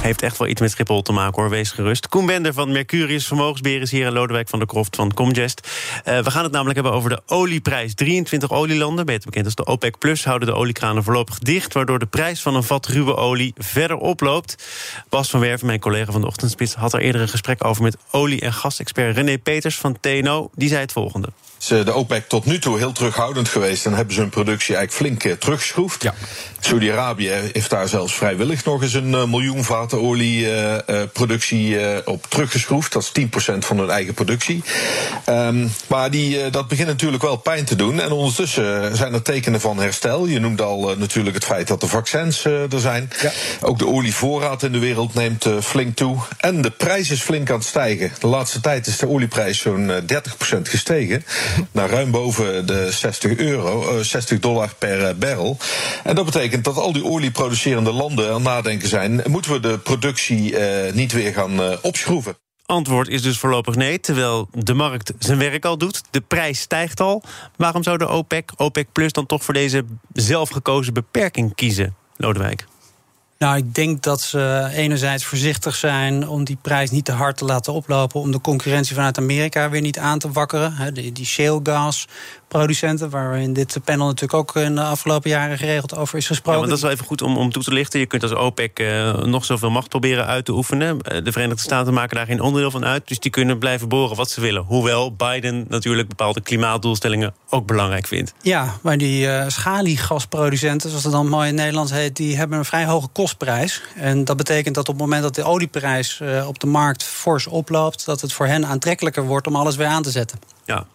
Heeft 0.00 0.22
echt 0.22 0.38
wel 0.38 0.48
iets 0.48 0.60
met 0.60 0.70
Schiphol 0.70 1.02
te 1.02 1.12
maken 1.12 1.42
hoor, 1.42 1.50
wees 1.50 1.70
gerust. 1.70 2.08
Koen 2.08 2.26
Bender 2.26 2.52
van 2.52 2.72
Mercurius 2.72 3.26
Vermogensbeheer 3.26 3.80
is 3.80 3.90
hier... 3.90 4.06
en 4.06 4.12
Lodewijk 4.12 4.48
van 4.48 4.58
der 4.58 4.68
Kroft 4.68 4.96
van 4.96 5.14
Comgest. 5.14 5.68
Uh, 6.08 6.18
we 6.18 6.30
gaan 6.30 6.42
het 6.42 6.52
namelijk 6.52 6.74
hebben 6.74 6.94
over 6.94 7.10
de 7.10 7.22
olieprijs. 7.26 7.94
23 7.94 8.50
olielanden, 8.50 9.06
beter 9.06 9.24
bekend 9.24 9.44
als 9.44 9.54
de 9.54 9.66
OPEC 9.66 9.98
Plus... 9.98 10.24
houden 10.24 10.48
de 10.48 10.54
oliekranen 10.54 11.02
voorlopig 11.02 11.38
dicht... 11.38 11.74
waardoor 11.74 11.98
de 11.98 12.06
prijs 12.06 12.42
van 12.42 12.54
een 12.54 12.62
vat 12.62 12.86
ruwe 12.86 13.16
olie 13.16 13.54
verder 13.56 13.96
oploopt. 13.96 14.64
Bas 15.08 15.30
van 15.30 15.40
Werven, 15.40 15.66
mijn 15.66 15.80
collega 15.80 16.12
van 16.12 16.20
de 16.20 16.26
Ochtendspits... 16.26 16.74
had 16.74 16.92
er 16.92 17.00
eerder 17.00 17.20
een 17.20 17.28
gesprek 17.28 17.64
over 17.64 17.82
met 17.82 17.96
olie- 18.10 18.40
en 18.40 18.52
gasexpert 18.52 19.16
René 19.16 19.38
Peters 19.38 19.76
van 19.76 19.96
TNO. 20.00 20.50
Die 20.54 20.68
zei 20.68 20.80
het 20.80 20.92
volgende 20.92 21.28
de 21.68 21.92
OPEC 21.92 22.28
tot 22.28 22.44
nu 22.44 22.58
toe 22.58 22.78
heel 22.78 22.92
terughoudend 22.92 23.48
geweest 23.48 23.86
en 23.86 23.94
hebben 23.94 24.14
ze 24.14 24.20
hun 24.20 24.30
productie 24.30 24.76
eigenlijk 24.76 25.20
flink 25.20 25.32
eh, 25.32 25.40
teruggeschroefd. 25.40 26.02
Ja. 26.02 26.14
Saudi-Arabië 26.60 27.30
heeft 27.52 27.70
daar 27.70 27.88
zelfs 27.88 28.14
vrijwillig 28.14 28.64
nog 28.64 28.82
eens 28.82 28.94
een 28.94 29.12
uh, 29.12 29.24
miljoen 29.24 29.64
vaten 29.64 30.00
olieproductie 30.00 31.68
uh, 31.68 31.96
op 32.04 32.26
teruggeschroefd. 32.28 32.92
Dat 32.92 33.10
is 33.14 33.22
10% 33.54 33.58
van 33.58 33.78
hun 33.78 33.90
eigen 33.90 34.14
productie. 34.14 34.62
Um, 35.28 35.72
maar 35.86 36.10
die, 36.10 36.50
dat 36.50 36.68
begint 36.68 36.88
natuurlijk 36.88 37.22
wel 37.22 37.36
pijn 37.36 37.64
te 37.64 37.76
doen. 37.76 38.00
En 38.00 38.12
ondertussen 38.12 38.96
zijn 38.96 39.14
er 39.14 39.22
tekenen 39.22 39.60
van 39.60 39.78
herstel. 39.78 40.26
Je 40.26 40.40
noemt 40.40 40.60
al 40.60 40.94
natuurlijk 40.98 41.34
het 41.34 41.44
feit 41.44 41.68
dat 41.68 41.80
de 41.80 41.86
vaccins 41.86 42.44
er 42.44 42.80
zijn. 42.80 43.10
Ja. 43.22 43.30
Ook 43.60 43.78
de 43.78 43.86
olievoorraad 43.86 44.62
in 44.62 44.72
de 44.72 44.78
wereld 44.78 45.14
neemt 45.14 45.46
flink 45.62 45.96
toe. 45.96 46.18
En 46.38 46.62
de 46.62 46.70
prijs 46.70 47.10
is 47.10 47.22
flink 47.22 47.50
aan 47.50 47.58
het 47.58 47.66
stijgen. 47.66 48.12
De 48.18 48.26
laatste 48.26 48.60
tijd 48.60 48.86
is 48.86 48.98
de 48.98 49.08
olieprijs 49.08 49.58
zo'n 49.58 49.90
30% 49.90 50.60
gestegen 50.62 51.24
naar 51.72 51.90
ruim 51.90 52.10
boven 52.10 52.66
de 52.66 52.92
60 52.92 53.36
euro, 53.36 54.02
60 54.02 54.36
eh, 54.36 54.42
dollar 54.42 54.74
per 54.78 55.04
eh, 55.04 55.14
barrel. 55.14 55.56
En 56.04 56.14
dat 56.14 56.24
betekent 56.24 56.64
dat 56.64 56.76
al 56.76 56.92
die 56.92 57.04
olieproducerende 57.04 57.92
landen 57.92 58.32
aan 58.32 58.42
nadenken 58.42 58.88
zijn: 58.88 59.22
moeten 59.26 59.52
we 59.52 59.60
de 59.60 59.78
productie 59.78 60.56
eh, 60.56 60.92
niet 60.92 61.12
weer 61.12 61.32
gaan 61.32 61.82
opschroeven? 61.82 62.36
Antwoord 62.66 63.08
is 63.08 63.22
dus 63.22 63.38
voorlopig 63.38 63.74
nee, 63.74 64.00
terwijl 64.00 64.48
de 64.52 64.74
markt 64.74 65.12
zijn 65.18 65.38
werk 65.38 65.64
al 65.64 65.78
doet. 65.78 66.02
De 66.10 66.20
prijs 66.20 66.60
stijgt 66.60 67.00
al. 67.00 67.22
Waarom 67.56 67.82
zou 67.82 67.98
de 67.98 68.08
OPEC, 68.08 68.52
OPEC 68.56 68.86
Plus 68.92 69.12
dan 69.12 69.26
toch 69.26 69.44
voor 69.44 69.54
deze 69.54 69.84
zelfgekozen 70.12 70.94
beperking 70.94 71.54
kiezen, 71.54 71.94
Lodewijk? 72.16 72.66
Nou, 73.44 73.56
ik 73.56 73.74
denk 73.74 74.02
dat 74.02 74.20
ze 74.20 74.68
enerzijds 74.72 75.24
voorzichtig 75.24 75.74
zijn 75.74 76.28
om 76.28 76.44
die 76.44 76.58
prijs 76.62 76.90
niet 76.90 77.04
te 77.04 77.12
hard 77.12 77.36
te 77.36 77.44
laten 77.44 77.72
oplopen. 77.72 78.20
Om 78.20 78.30
de 78.30 78.40
concurrentie 78.40 78.94
vanuit 78.94 79.18
Amerika 79.18 79.70
weer 79.70 79.80
niet 79.80 79.98
aan 79.98 80.18
te 80.18 80.32
wakkeren. 80.32 80.94
Die, 80.94 81.12
die 81.12 81.26
shale 81.26 81.60
gas 81.62 82.06
producenten, 82.50 83.10
waar 83.10 83.32
we 83.32 83.40
in 83.40 83.52
dit 83.52 83.78
panel 83.84 84.06
natuurlijk 84.06 84.34
ook 84.34 84.56
in 84.56 84.74
de 84.74 84.82
afgelopen 84.82 85.30
jaren 85.30 85.58
geregeld 85.58 85.96
over 85.96 86.18
is 86.18 86.26
gesproken. 86.26 86.52
Ja, 86.52 86.58
maar 86.58 86.68
dat 86.68 86.76
is 86.76 86.82
wel 86.82 86.92
even 86.92 87.06
goed 87.06 87.22
om, 87.22 87.36
om 87.36 87.52
toe 87.52 87.62
te 87.62 87.72
lichten. 87.72 88.00
Je 88.00 88.06
kunt 88.06 88.22
als 88.22 88.34
OPEC 88.34 88.80
uh, 88.80 89.14
nog 89.14 89.44
zoveel 89.44 89.70
macht 89.70 89.88
proberen 89.88 90.26
uit 90.26 90.44
te 90.44 90.52
oefenen. 90.52 91.00
Eh, 91.00 91.24
de 91.24 91.32
Verenigde 91.32 91.62
Staten 91.62 91.94
maken 91.94 92.16
daar 92.16 92.26
geen 92.26 92.40
onderdeel 92.40 92.70
van 92.70 92.84
uit. 92.84 93.08
Dus 93.08 93.18
die 93.18 93.30
kunnen 93.30 93.58
blijven 93.58 93.88
boren 93.88 94.16
wat 94.16 94.30
ze 94.30 94.40
willen. 94.40 94.62
Hoewel 94.62 95.14
Biden 95.14 95.64
natuurlijk 95.68 96.08
bepaalde 96.08 96.40
klimaatdoelstellingen 96.40 97.34
ook 97.48 97.66
belangrijk 97.66 98.06
vindt. 98.06 98.34
Ja, 98.42 98.74
maar 98.82 98.98
die 98.98 99.26
uh, 99.26 99.44
schaliegasproducenten, 99.48 100.88
zoals 100.88 101.04
dat 101.04 101.12
dan 101.12 101.28
mooi 101.28 101.48
in 101.48 101.54
Nederland 101.54 101.92
heet, 101.92 102.16
die 102.16 102.36
hebben 102.36 102.58
een 102.58 102.64
vrij 102.64 102.84
hoge 102.84 103.08
kostprijs. 103.12 103.82
En 103.94 104.24
dat 104.24 104.36
betekent 104.36 104.74
dat 104.74 104.88
op 104.88 104.94
het 104.94 105.02
moment 105.02 105.22
dat 105.22 105.34
de 105.34 105.44
olieprijs 105.44 106.22
op 106.46 106.60
de 106.60 106.66
markt 106.66 107.02
fors 107.02 107.46
oploopt, 107.46 108.04
dat 108.04 108.20
het 108.20 108.32
voor 108.32 108.46
hen 108.46 108.66
aantrekkelijker 108.66 109.24
wordt 109.24 109.46
om 109.46 109.56
alles 109.56 109.76
weer 109.76 109.86
aan 109.86 110.02
te 110.02 110.10
zetten. 110.10 110.38
Ja, 110.70 110.86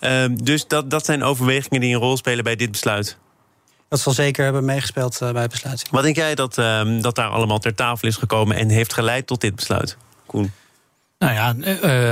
uh, 0.00 0.36
dus 0.42 0.66
dat, 0.66 0.90
dat 0.90 1.04
zijn 1.04 1.22
overwegingen 1.22 1.80
die 1.80 1.94
een 1.94 2.00
rol 2.00 2.16
spelen 2.16 2.44
bij 2.44 2.56
dit 2.56 2.70
besluit. 2.70 3.16
Dat 3.88 4.00
zal 4.00 4.12
zeker 4.12 4.44
hebben 4.44 4.64
meegespeeld 4.64 5.20
uh, 5.22 5.30
bij 5.30 5.42
het 5.42 5.50
besluit. 5.50 5.84
Wat 5.90 6.02
denk 6.02 6.16
jij 6.16 6.34
dat, 6.34 6.58
uh, 6.58 7.02
dat 7.02 7.14
daar 7.14 7.28
allemaal 7.28 7.58
ter 7.58 7.74
tafel 7.74 8.08
is 8.08 8.16
gekomen 8.16 8.56
en 8.56 8.68
heeft 8.68 8.92
geleid 8.92 9.26
tot 9.26 9.40
dit 9.40 9.54
besluit? 9.54 9.96
Koen. 10.26 10.52
Nou 11.24 11.36
ja, 11.36 11.54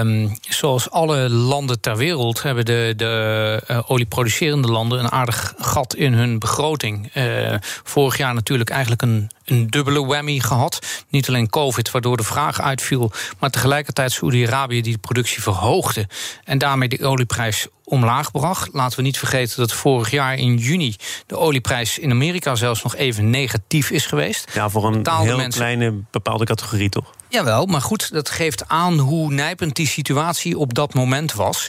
uh, 0.04 0.30
zoals 0.40 0.90
alle 0.90 1.30
landen 1.30 1.80
ter 1.80 1.96
wereld 1.96 2.42
hebben 2.42 2.64
de, 2.64 2.92
de 2.96 3.62
uh, 3.70 3.78
olieproducerende 3.86 4.68
landen 4.68 4.98
een 4.98 5.10
aardig 5.10 5.54
gat 5.58 5.94
in 5.94 6.12
hun 6.12 6.38
begroting. 6.38 7.10
Uh, 7.14 7.54
vorig 7.60 8.16
jaar 8.16 8.34
natuurlijk 8.34 8.70
eigenlijk 8.70 9.02
een, 9.02 9.30
een 9.44 9.66
dubbele 9.66 10.06
whammy 10.06 10.38
gehad. 10.38 11.04
Niet 11.08 11.28
alleen 11.28 11.48
COVID, 11.48 11.90
waardoor 11.90 12.16
de 12.16 12.22
vraag 12.22 12.60
uitviel, 12.60 13.12
maar 13.38 13.50
tegelijkertijd 13.50 14.12
Saoedi-Arabië 14.12 14.82
die 14.82 14.92
de 14.92 14.98
productie 14.98 15.42
verhoogde 15.42 16.08
en 16.44 16.58
daarmee 16.58 16.88
de 16.88 17.06
olieprijs 17.06 17.66
omlaag 17.84 18.30
bracht. 18.30 18.68
Laten 18.72 18.96
we 18.96 19.02
niet 19.02 19.18
vergeten 19.18 19.56
dat 19.56 19.72
vorig 19.72 20.10
jaar 20.10 20.34
in 20.34 20.56
juni 20.56 20.96
de 21.26 21.38
olieprijs 21.38 21.98
in 21.98 22.10
Amerika 22.10 22.54
zelfs 22.54 22.82
nog 22.82 22.96
even 22.96 23.30
negatief 23.30 23.90
is 23.90 24.06
geweest. 24.06 24.50
Ja, 24.54 24.68
voor 24.68 24.84
een 24.84 25.06
heel 25.22 25.36
mensen... 25.36 25.60
kleine 25.60 26.02
bepaalde 26.10 26.44
categorie 26.44 26.88
toch? 26.88 27.12
Jawel, 27.32 27.66
maar 27.66 27.80
goed, 27.80 28.12
dat 28.12 28.30
geeft 28.30 28.68
aan 28.68 28.98
hoe 28.98 29.32
nijpend 29.32 29.76
die 29.76 29.86
situatie 29.86 30.58
op 30.58 30.74
dat 30.74 30.94
moment 30.94 31.32
was. 31.32 31.68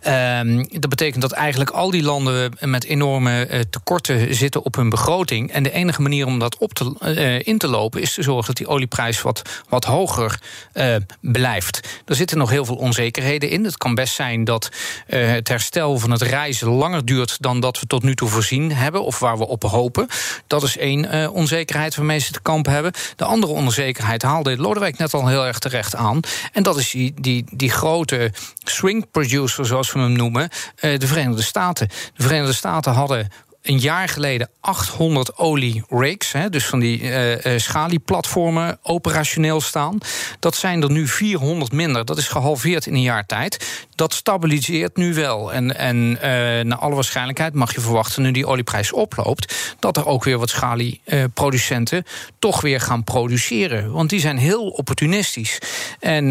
Ehm, 0.00 0.64
dat 0.70 0.88
betekent 0.88 1.22
dat 1.22 1.32
eigenlijk 1.32 1.70
al 1.70 1.90
die 1.90 2.02
landen 2.02 2.52
met 2.60 2.84
enorme 2.84 3.48
uh, 3.50 3.60
tekorten 3.70 4.34
zitten 4.34 4.64
op 4.64 4.74
hun 4.74 4.88
begroting. 4.88 5.50
En 5.50 5.62
de 5.62 5.70
enige 5.70 6.02
manier 6.02 6.26
om 6.26 6.38
dat 6.38 6.58
op 6.58 6.74
te, 6.74 6.94
uh, 7.02 7.46
in 7.46 7.58
te 7.58 7.68
lopen 7.68 8.00
is 8.00 8.14
te 8.14 8.22
zorgen 8.22 8.46
dat 8.46 8.56
die 8.56 8.66
olieprijs 8.66 9.22
wat, 9.22 9.42
wat 9.68 9.84
hoger 9.84 10.40
uh, 10.74 10.96
blijft. 11.20 12.02
Er 12.06 12.14
zitten 12.14 12.38
nog 12.38 12.50
heel 12.50 12.64
veel 12.64 12.76
onzekerheden 12.76 13.50
in. 13.50 13.64
Het 13.64 13.76
kan 13.76 13.94
best 13.94 14.14
zijn 14.14 14.44
dat 14.44 14.70
het 15.06 15.48
herstel 15.48 15.98
van 15.98 16.10
het 16.10 16.22
reizen 16.22 16.68
langer 16.68 17.04
duurt 17.04 17.42
dan 17.42 17.60
dat 17.60 17.80
we 17.80 17.86
tot 17.86 18.02
nu 18.02 18.14
toe 18.14 18.28
voorzien 18.28 18.72
hebben, 18.72 19.04
of 19.04 19.18
waar 19.18 19.38
we 19.38 19.46
op 19.46 19.62
hopen. 19.62 20.06
Dat 20.46 20.62
is 20.62 20.76
één 20.76 21.30
onzekerheid 21.32 21.96
waarmee 21.96 22.18
ze 22.18 22.32
te 22.32 22.42
kampen 22.42 22.72
hebben. 22.72 22.92
De 23.16 23.24
andere 23.24 23.52
onzekerheid 23.52 24.22
haalde 24.22 24.56
Lodewijk 24.56 25.00
net 25.02 25.14
al 25.14 25.28
heel 25.28 25.46
erg 25.46 25.58
terecht 25.58 25.96
aan. 25.96 26.20
En 26.52 26.62
dat 26.62 26.76
is 26.76 26.90
die, 26.90 27.14
die, 27.20 27.44
die 27.50 27.70
grote 27.70 28.32
swing 28.64 29.10
producer, 29.10 29.66
zoals 29.66 29.92
we 29.92 29.98
hem 29.98 30.12
noemen, 30.12 30.48
uh, 30.80 30.98
de 30.98 31.06
Verenigde 31.06 31.42
Staten. 31.42 31.88
De 31.88 32.22
Verenigde 32.22 32.52
Staten 32.52 32.92
hadden 32.92 33.28
een 33.62 33.78
jaar 33.78 34.08
geleden 34.08 34.50
800 34.60 35.38
olie-rigs, 35.38 36.32
dus 36.50 36.66
van 36.66 36.80
die 36.80 37.00
uh, 37.02 37.58
schalieplatformen, 37.58 38.78
operationeel 38.82 39.60
staan. 39.60 39.98
Dat 40.38 40.54
zijn 40.54 40.82
er 40.82 40.90
nu 40.90 41.08
400 41.08 41.72
minder. 41.72 42.04
Dat 42.04 42.18
is 42.18 42.28
gehalveerd 42.28 42.86
in 42.86 42.94
een 42.94 43.02
jaar 43.02 43.26
tijd. 43.26 43.86
Dat 43.94 44.14
stabiliseert 44.14 44.96
nu 44.96 45.14
wel. 45.14 45.52
En, 45.52 45.76
en 45.78 45.96
uh, 45.96 46.20
naar 46.64 46.78
alle 46.78 46.94
waarschijnlijkheid 46.94 47.54
mag 47.54 47.74
je 47.74 47.80
verwachten, 47.80 48.22
nu 48.22 48.30
die 48.30 48.46
olieprijs 48.46 48.92
oploopt, 48.92 49.74
dat 49.78 49.96
er 49.96 50.06
ook 50.06 50.24
weer 50.24 50.38
wat 50.38 50.50
schalieproducenten 50.50 52.04
toch 52.38 52.60
weer 52.60 52.80
gaan 52.80 53.04
produceren. 53.04 53.92
Want 53.92 54.10
die 54.10 54.20
zijn 54.20 54.38
heel 54.38 54.68
opportunistisch. 54.68 55.58
En 56.00 56.26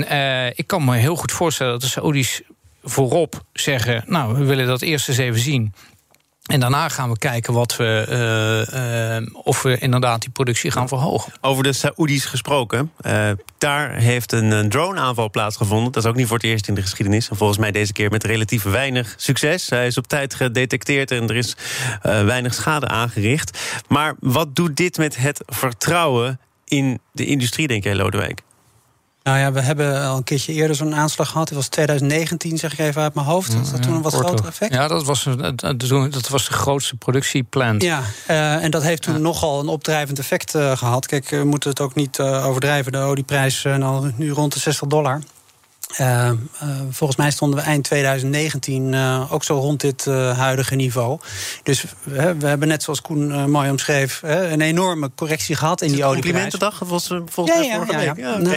ik 0.56 0.68
kan 0.68 0.86
me 0.86 0.96
heel 0.96 1.16
goed 1.16 1.32
voorstellen 1.32 1.72
dat 1.72 1.82
de 1.82 1.88
Saoedi's 1.88 2.42
voorop 2.84 3.44
zeggen: 3.54 4.04
Nou, 4.08 4.36
we 4.38 4.46
willen 4.46 4.68
dat 4.68 4.82
eerst 4.82 5.10
eens 5.10 5.18
even 5.18 5.40
zien. 5.40 5.74
En 6.46 6.60
daarna 6.60 6.90
gaan 6.90 7.10
we 7.10 7.18
kijken 7.18 7.54
wat 7.54 7.76
we, 7.76 8.06
uh, 8.10 9.20
uh, 9.20 9.46
of 9.46 9.62
we 9.62 9.78
inderdaad 9.78 10.22
die 10.22 10.30
productie 10.30 10.72
gaan 10.72 10.88
verhogen. 10.88 11.34
Over 11.42 11.64
de 11.64 11.74
Saoedi's 11.74 12.26
gesproken. 12.26 12.92
Uh, 13.02 13.30
daar 13.58 13.96
heeft 13.96 14.32
een, 14.32 14.52
een 14.52 14.70
drone-aanval 14.70 15.30
plaatsgevonden. 15.30 15.92
Dat 15.92 16.04
is 16.04 16.10
ook 16.10 16.16
niet 16.16 16.28
voor 16.28 16.38
het 16.38 16.46
eerst 16.46 16.68
in 16.68 16.74
de 16.74 16.82
geschiedenis. 16.82 17.30
En 17.30 17.36
volgens 17.36 17.60
mij 17.60 17.72
deze 17.72 17.94
keer 17.94 18.10
met 18.10 18.24
relatief 18.24 18.64
weinig 18.64 19.14
succes. 19.18 19.70
Hij 19.70 19.88
is 19.88 19.98
op 19.98 20.08
tijd 20.08 20.36
gedetecteerd 20.36 21.12
en 21.12 21.30
er 21.30 21.36
is 21.36 21.56
weinig 22.02 22.54
schade 22.54 22.88
aangericht. 22.88 23.60
Maar 23.88 24.16
wat 24.20 24.56
doet 24.56 24.76
dit 24.76 24.98
met 24.98 25.18
het 25.18 25.44
vertrouwen 25.46 26.40
in 26.66 27.00
de 27.12 27.26
industrie, 27.26 27.68
denk 27.68 27.84
jij, 27.84 27.96
Lodewijk? 27.96 28.42
Nou 29.24 29.38
ja, 29.38 29.52
we 29.52 29.62
hebben 29.62 30.08
al 30.08 30.18
een 30.18 30.24
keertje 30.24 30.54
eerder 30.54 30.76
zo'n 30.76 30.96
aanslag 30.96 31.30
gehad. 31.30 31.50
Het 31.50 31.58
was 31.58 31.68
2019, 31.68 32.58
zeg 32.58 32.74
ik 32.74 32.80
even 32.80 33.02
uit 33.02 33.14
mijn 33.14 33.26
hoofd. 33.26 33.54
Was 33.54 33.72
dat 33.72 33.82
toen 33.82 33.94
een 33.94 34.02
wat 34.02 34.14
groter 34.14 34.46
effect? 34.46 34.74
Ja, 34.74 34.88
dat 34.88 35.04
was, 35.04 35.28
dat 36.10 36.30
was 36.30 36.48
de 36.48 36.54
grootste 36.54 36.96
productieplant. 36.96 37.82
Ja, 37.82 38.02
uh, 38.30 38.64
en 38.64 38.72
dat 38.72 38.84
heeft 38.84 39.02
toen 39.02 39.22
nogal 39.22 39.60
een 39.60 39.68
opdrijvend 39.68 40.20
effect 40.20 40.56
uh, 40.56 40.78
gehad. 40.78 41.06
Kijk, 41.06 41.30
we 41.30 41.44
moeten 41.44 41.70
het 41.70 41.80
ook 41.80 41.96
niet 41.96 42.18
uh, 42.18 42.46
overdrijven. 42.46 42.92
De 42.92 42.98
olieprijs 42.98 43.64
nou, 43.64 44.12
nu 44.16 44.32
rond 44.32 44.54
de 44.54 44.60
60 44.60 44.88
dollar. 44.88 45.22
Uh, 46.00 46.32
uh, 46.64 46.70
volgens 46.90 47.20
mij 47.20 47.32
stonden 47.32 47.60
we 47.60 47.66
eind 47.66 47.84
2019 47.84 48.94
uh, 48.94 49.34
ook 49.34 49.44
zo 49.44 49.56
rond 49.56 49.82
dit 49.82 50.06
huidige 50.36 50.76
niveau. 50.76 51.20
Dus 51.64 51.86
we 52.04 52.48
hebben 52.48 52.68
net 52.68 52.84
zoals 52.84 53.02
Koen 53.02 53.50
mooi 53.50 53.70
omschreef... 53.70 54.22
een 54.24 54.62
enorme 54.62 55.12
correctie 55.16 55.56
gehad 55.56 55.82
in 55.82 55.92
die 55.92 56.04
olieprijs. 56.04 56.24
Complimentendag? 56.24 56.80
Dat 56.80 56.88
was 56.88 57.08
volgens 57.26 57.58
mij 57.58 57.68
ja, 57.68 57.76
vorige 57.76 57.92
ja, 57.92 58.14
week. 58.14 58.26
Ja, 58.26 58.38
ja. 58.38 58.56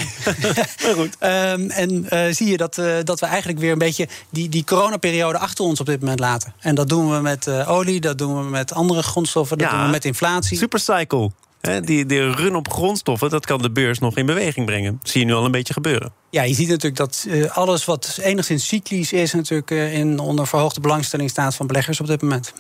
Okay. 0.79 0.95
goed. 0.99 1.17
Um, 1.21 1.71
en 2.11 2.35
zie 2.35 2.51
je 2.51 2.57
dat, 2.57 2.75
dat 3.05 3.21
we 3.21 3.27
eigenlijk 3.27 3.59
weer 3.59 3.73
een 3.73 3.79
beetje... 3.79 4.09
die, 4.31 4.49
die 4.49 4.65
coronaperiode 4.65 5.39
achter 5.39 5.65
ons 5.65 5.81
op 5.81 5.87
dit 5.87 6.01
moment 6.01 6.21
laten. 6.21 6.55
En 6.59 6.75
dat 6.75 6.89
doen 6.89 7.11
we 7.11 7.21
met 7.21 7.49
olie, 7.49 8.01
dat 8.01 8.19
doen 8.19 8.45
we 8.45 8.51
met 8.51 8.75
andere 8.75 9.03
grondstoffen... 9.03 9.59
dat 9.59 9.71
doen 9.71 9.85
we 9.85 9.91
met 9.91 10.05
inflatie. 10.05 10.59
Supercycle. 10.59 11.31
Die, 11.85 12.31
run 12.31 12.57
op 12.57 12.73
grondstoffen, 12.73 13.31
dat 13.31 13.47
kan 13.47 13.63
de 13.63 13.71
beurs 13.71 13.99
nog 13.99 14.17
in 14.17 14.27
beweging 14.27 14.67
brengen. 14.67 14.99
Dat 15.01 15.11
zie 15.11 15.21
je 15.21 15.27
nu 15.27 15.35
al 15.35 15.45
een 15.45 15.51
beetje 15.51 15.73
gebeuren. 15.73 16.13
Ja, 16.31 16.43
je 16.43 16.55
ziet 16.55 16.69
natuurlijk 16.69 16.97
dat 16.97 17.25
uh, 17.29 17.57
alles 17.57 17.85
wat 17.85 18.19
enigszins 18.23 18.67
cyclisch 18.67 19.13
is, 19.13 19.33
natuurlijk 19.33 19.71
uh, 19.71 19.95
in 19.95 20.19
onder 20.19 20.47
verhoogde 20.47 20.81
belangstelling 20.81 21.31
staat 21.31 21.55
van 21.55 21.67
beleggers 21.67 22.01
op 22.01 22.07
dit 22.07 22.23
moment. 22.23 22.53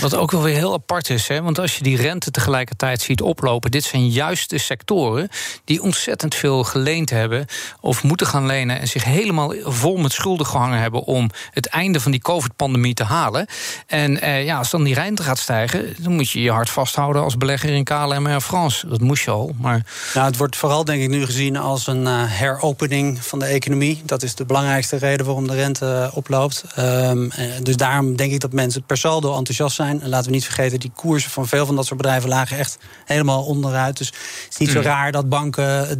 Wat 0.00 0.14
ook 0.14 0.30
wel 0.30 0.42
weer 0.42 0.54
heel 0.54 0.72
apart 0.72 1.10
is, 1.10 1.28
hè? 1.28 1.42
want 1.42 1.58
als 1.58 1.76
je 1.76 1.82
die 1.82 1.96
rente 1.96 2.30
tegelijkertijd 2.30 3.00
ziet 3.00 3.22
oplopen, 3.22 3.70
dit 3.70 3.84
zijn 3.84 4.08
juist 4.08 4.50
de 4.50 4.58
sectoren 4.58 5.28
die 5.64 5.82
ontzettend 5.82 6.34
veel 6.34 6.64
geleend 6.64 7.10
hebben 7.10 7.46
of 7.80 8.02
moeten 8.02 8.26
gaan 8.26 8.46
lenen 8.46 8.80
en 8.80 8.88
zich 8.88 9.04
helemaal 9.04 9.52
vol 9.62 9.96
met 9.96 10.12
schulden 10.12 10.46
gehangen 10.46 10.80
hebben 10.80 11.02
om 11.02 11.30
het 11.50 11.66
einde 11.66 12.00
van 12.00 12.10
die 12.10 12.20
COVID-pandemie 12.20 12.94
te 12.94 13.04
halen. 13.04 13.46
En 13.86 14.20
eh, 14.20 14.44
ja, 14.44 14.58
als 14.58 14.70
dan 14.70 14.84
die 14.84 14.94
rente 14.94 15.22
gaat 15.22 15.38
stijgen, 15.38 15.94
dan 15.98 16.12
moet 16.12 16.30
je 16.30 16.42
je 16.42 16.50
hart 16.50 16.70
vasthouden 16.70 17.22
als 17.22 17.36
belegger 17.36 17.70
in 17.70 17.84
KLM 17.84 18.26
Air 18.26 18.40
France. 18.40 18.88
Dat 18.88 19.00
moest 19.00 19.24
je 19.24 19.30
al. 19.30 19.54
Maar... 19.60 19.86
Nou, 20.14 20.26
het 20.26 20.36
wordt 20.36 20.56
vooral 20.56 20.84
denk 20.84 21.02
ik 21.02 21.08
nu 21.08 21.24
gezien 21.24 21.56
als 21.56 21.86
een 21.86 22.02
uh, 22.02 22.22
heropening 22.26 23.24
van 23.24 23.38
de 23.38 23.44
economie. 23.44 24.02
Dat 24.04 24.22
is 24.22 24.34
de 24.34 24.44
belangrijkste 24.44 24.96
reden 24.96 25.26
waarom 25.26 25.46
de 25.46 25.54
rente 25.54 26.10
oploopt. 26.14 26.64
Um, 26.78 27.30
dus 27.62 27.76
daarom 27.76 28.16
denk 28.16 28.32
ik 28.32 28.40
dat 28.40 28.52
mensen 28.52 28.82
per 28.82 28.96
saldo 28.96 29.36
enthousiast 29.36 29.77
zijn. 29.84 30.02
En 30.02 30.08
laten 30.08 30.26
we 30.26 30.34
niet 30.34 30.44
vergeten, 30.44 30.80
die 30.80 30.92
koersen 30.94 31.30
van 31.30 31.48
veel 31.48 31.66
van 31.66 31.76
dat 31.76 31.86
soort 31.86 32.00
bedrijven 32.00 32.28
lagen 32.28 32.58
echt 32.58 32.78
helemaal 33.04 33.44
onderuit. 33.44 33.96
Dus 33.96 34.06
het 34.06 34.46
is 34.50 34.56
niet 34.56 34.70
zo 34.70 34.78
mm. 34.78 34.84
raar 34.84 35.12
dat 35.12 35.28
banken 35.28 35.88
30% 35.88 35.92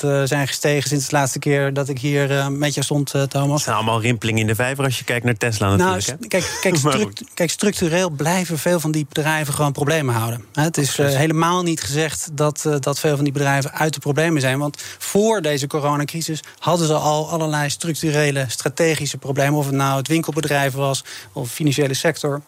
eh, 0.00 0.22
zijn 0.24 0.46
gestegen 0.46 0.88
sinds 0.88 1.08
de 1.08 1.16
laatste 1.16 1.38
keer 1.38 1.72
dat 1.72 1.88
ik 1.88 1.98
hier 1.98 2.38
eh, 2.38 2.48
met 2.48 2.74
je 2.74 2.82
stond, 2.82 3.14
eh, 3.14 3.22
Thomas. 3.22 3.54
Het 3.54 3.62
zijn 3.62 3.76
allemaal 3.76 4.00
rimpelingen 4.00 4.40
in 4.40 4.46
de 4.46 4.54
vijver 4.54 4.84
als 4.84 4.98
je 4.98 5.04
kijkt 5.04 5.24
naar 5.24 5.36
Tesla 5.36 5.76
natuurlijk. 5.76 6.06
Nou, 6.06 6.28
kijk, 6.28 6.58
kijk, 6.60 7.22
kijk, 7.34 7.50
structureel 7.50 8.10
blijven 8.10 8.58
veel 8.58 8.80
van 8.80 8.90
die 8.90 9.06
bedrijven 9.08 9.54
gewoon 9.54 9.72
problemen 9.72 10.14
houden. 10.14 10.44
Het 10.52 10.76
is 10.76 10.96
helemaal 10.96 11.62
niet 11.62 11.82
gezegd 11.82 12.28
dat, 12.32 12.66
dat 12.80 12.98
veel 12.98 13.14
van 13.14 13.24
die 13.24 13.32
bedrijven 13.32 13.72
uit 13.72 13.94
de 13.94 14.00
problemen 14.00 14.40
zijn. 14.40 14.58
Want 14.58 14.82
voor 14.98 15.42
deze 15.42 15.66
coronacrisis 15.66 16.40
hadden 16.58 16.86
ze 16.86 16.94
al 16.94 17.30
allerlei 17.30 17.70
structurele, 17.70 18.44
strategische 18.48 19.18
problemen. 19.18 19.58
Of 19.58 19.66
het 19.66 19.74
nou 19.74 19.96
het 19.96 20.08
winkelbedrijf 20.08 20.72
was 20.72 21.04
of 21.32 21.50
financiële 21.50 21.94
sector. 21.94 22.42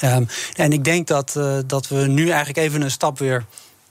Ja. 0.00 0.16
Um, 0.16 0.28
en 0.54 0.72
ik 0.72 0.84
denk 0.84 1.06
dat, 1.06 1.34
uh, 1.36 1.58
dat 1.66 1.88
we 1.88 2.06
nu 2.06 2.28
eigenlijk 2.28 2.58
even 2.58 2.82
een 2.82 2.90
stap 2.90 3.18
weer 3.18 3.44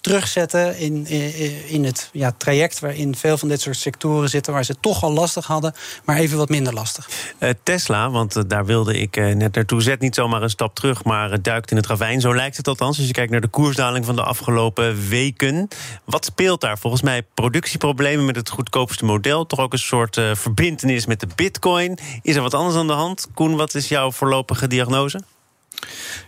terugzetten 0.06 0.78
in, 0.78 1.08
in, 1.08 1.68
in 1.68 1.84
het 1.84 2.10
ja, 2.12 2.34
traject 2.38 2.80
waarin 2.80 3.16
veel 3.16 3.38
van 3.38 3.48
dit 3.48 3.62
soort 3.62 3.78
sectoren 3.78 4.30
zitten 4.30 4.54
waar 4.54 4.64
ze 4.64 4.72
het 4.72 4.82
toch 4.82 5.04
al 5.04 5.12
lastig 5.12 5.46
hadden, 5.46 5.74
maar 6.04 6.18
even 6.18 6.38
wat 6.38 6.50
minder 6.50 6.74
lastig. 6.74 7.10
Uh, 7.40 7.50
Tesla, 7.64 8.10
want 8.10 8.36
uh, 8.38 8.44
daar 8.48 8.66
wilde 8.66 9.00
ik 9.00 9.18
uh, 9.18 9.36
net 9.36 9.56
naartoe, 9.56 9.82
zet 9.82 10.00
niet 10.00 10.16
zomaar 10.16 10.42
een 10.42 10.50
stap 10.50 10.76
terug, 10.76 11.04
maar 11.04 11.42
duikt 11.42 11.72
in 11.72 11.78
het 11.78 11.86
ravijn. 11.86 12.22
Zo 12.22 12.36
lijkt 12.36 12.58
het 12.58 12.68
althans. 12.68 12.98
Als 12.98 13.08
je 13.08 13.14
kijkt 13.14 13.32
naar 13.32 13.42
de 13.42 13.48
koersdaling 13.48 14.06
van 14.06 14.16
de 14.16 14.24
afgelopen 14.24 15.08
weken. 15.10 15.68
Wat 16.04 16.26
speelt 16.26 16.62
daar? 16.62 16.78
Volgens 16.78 17.02
mij 17.02 17.24
productieproblemen 17.34 18.26
met 18.26 18.36
het 18.36 18.50
goedkoopste 18.50 19.06
model. 19.06 19.46
Toch 19.46 19.60
ook 19.60 19.74
een 19.74 19.80
soort 19.80 20.20
verbindenis 20.34 21.06
met 21.06 21.20
de 21.20 21.28
bitcoin. 21.36 21.98
Is 22.22 22.36
er 22.36 22.42
wat 22.42 22.54
anders 22.54 22.76
aan 22.76 22.88
de 22.88 22.94
hand? 22.94 23.28
Koen, 23.34 23.56
wat 23.56 23.76
is 23.76 23.88
jouw 23.88 24.12
voorlopige 24.12 24.68
diagnose? 24.68 25.20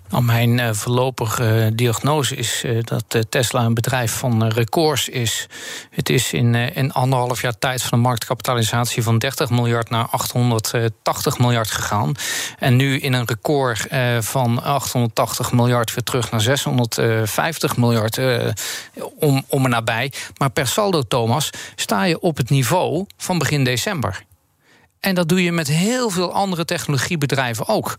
Nou, 0.09 0.23
mijn 0.23 0.57
uh, 0.57 0.69
voorlopige 0.73 1.71
diagnose 1.73 2.35
is 2.35 2.63
uh, 2.63 2.79
dat 2.83 3.25
Tesla 3.29 3.65
een 3.65 3.73
bedrijf 3.73 4.11
van 4.11 4.47
records 4.47 5.09
is. 5.09 5.47
Het 5.89 6.09
is 6.09 6.33
in, 6.33 6.55
in 6.55 6.91
anderhalf 6.91 7.41
jaar 7.41 7.57
tijd 7.59 7.83
van 7.83 7.97
een 7.97 8.03
marktkapitalisatie 8.03 9.03
van 9.03 9.17
30 9.17 9.49
miljard 9.49 9.89
naar 9.89 10.07
880 10.11 11.37
miljard 11.37 11.71
gegaan. 11.71 12.13
En 12.59 12.75
nu 12.75 12.99
in 12.99 13.13
een 13.13 13.25
record 13.25 13.87
van 14.19 14.63
880 14.63 15.51
miljard 15.51 15.93
weer 15.93 16.03
terug 16.03 16.31
naar 16.31 16.41
650 16.41 17.77
miljard 17.77 18.19
om, 19.19 19.43
om 19.47 19.63
en 19.63 19.69
nabij. 19.69 20.11
Maar 20.37 20.49
per 20.49 20.67
saldo, 20.67 21.01
Thomas, 21.01 21.49
sta 21.75 22.03
je 22.03 22.19
op 22.19 22.37
het 22.37 22.49
niveau 22.49 23.05
van 23.17 23.37
begin 23.37 23.63
december. 23.63 24.25
En 24.99 25.15
dat 25.15 25.29
doe 25.29 25.43
je 25.43 25.51
met 25.51 25.67
heel 25.67 26.09
veel 26.09 26.33
andere 26.33 26.65
technologiebedrijven 26.65 27.67
ook. 27.67 27.97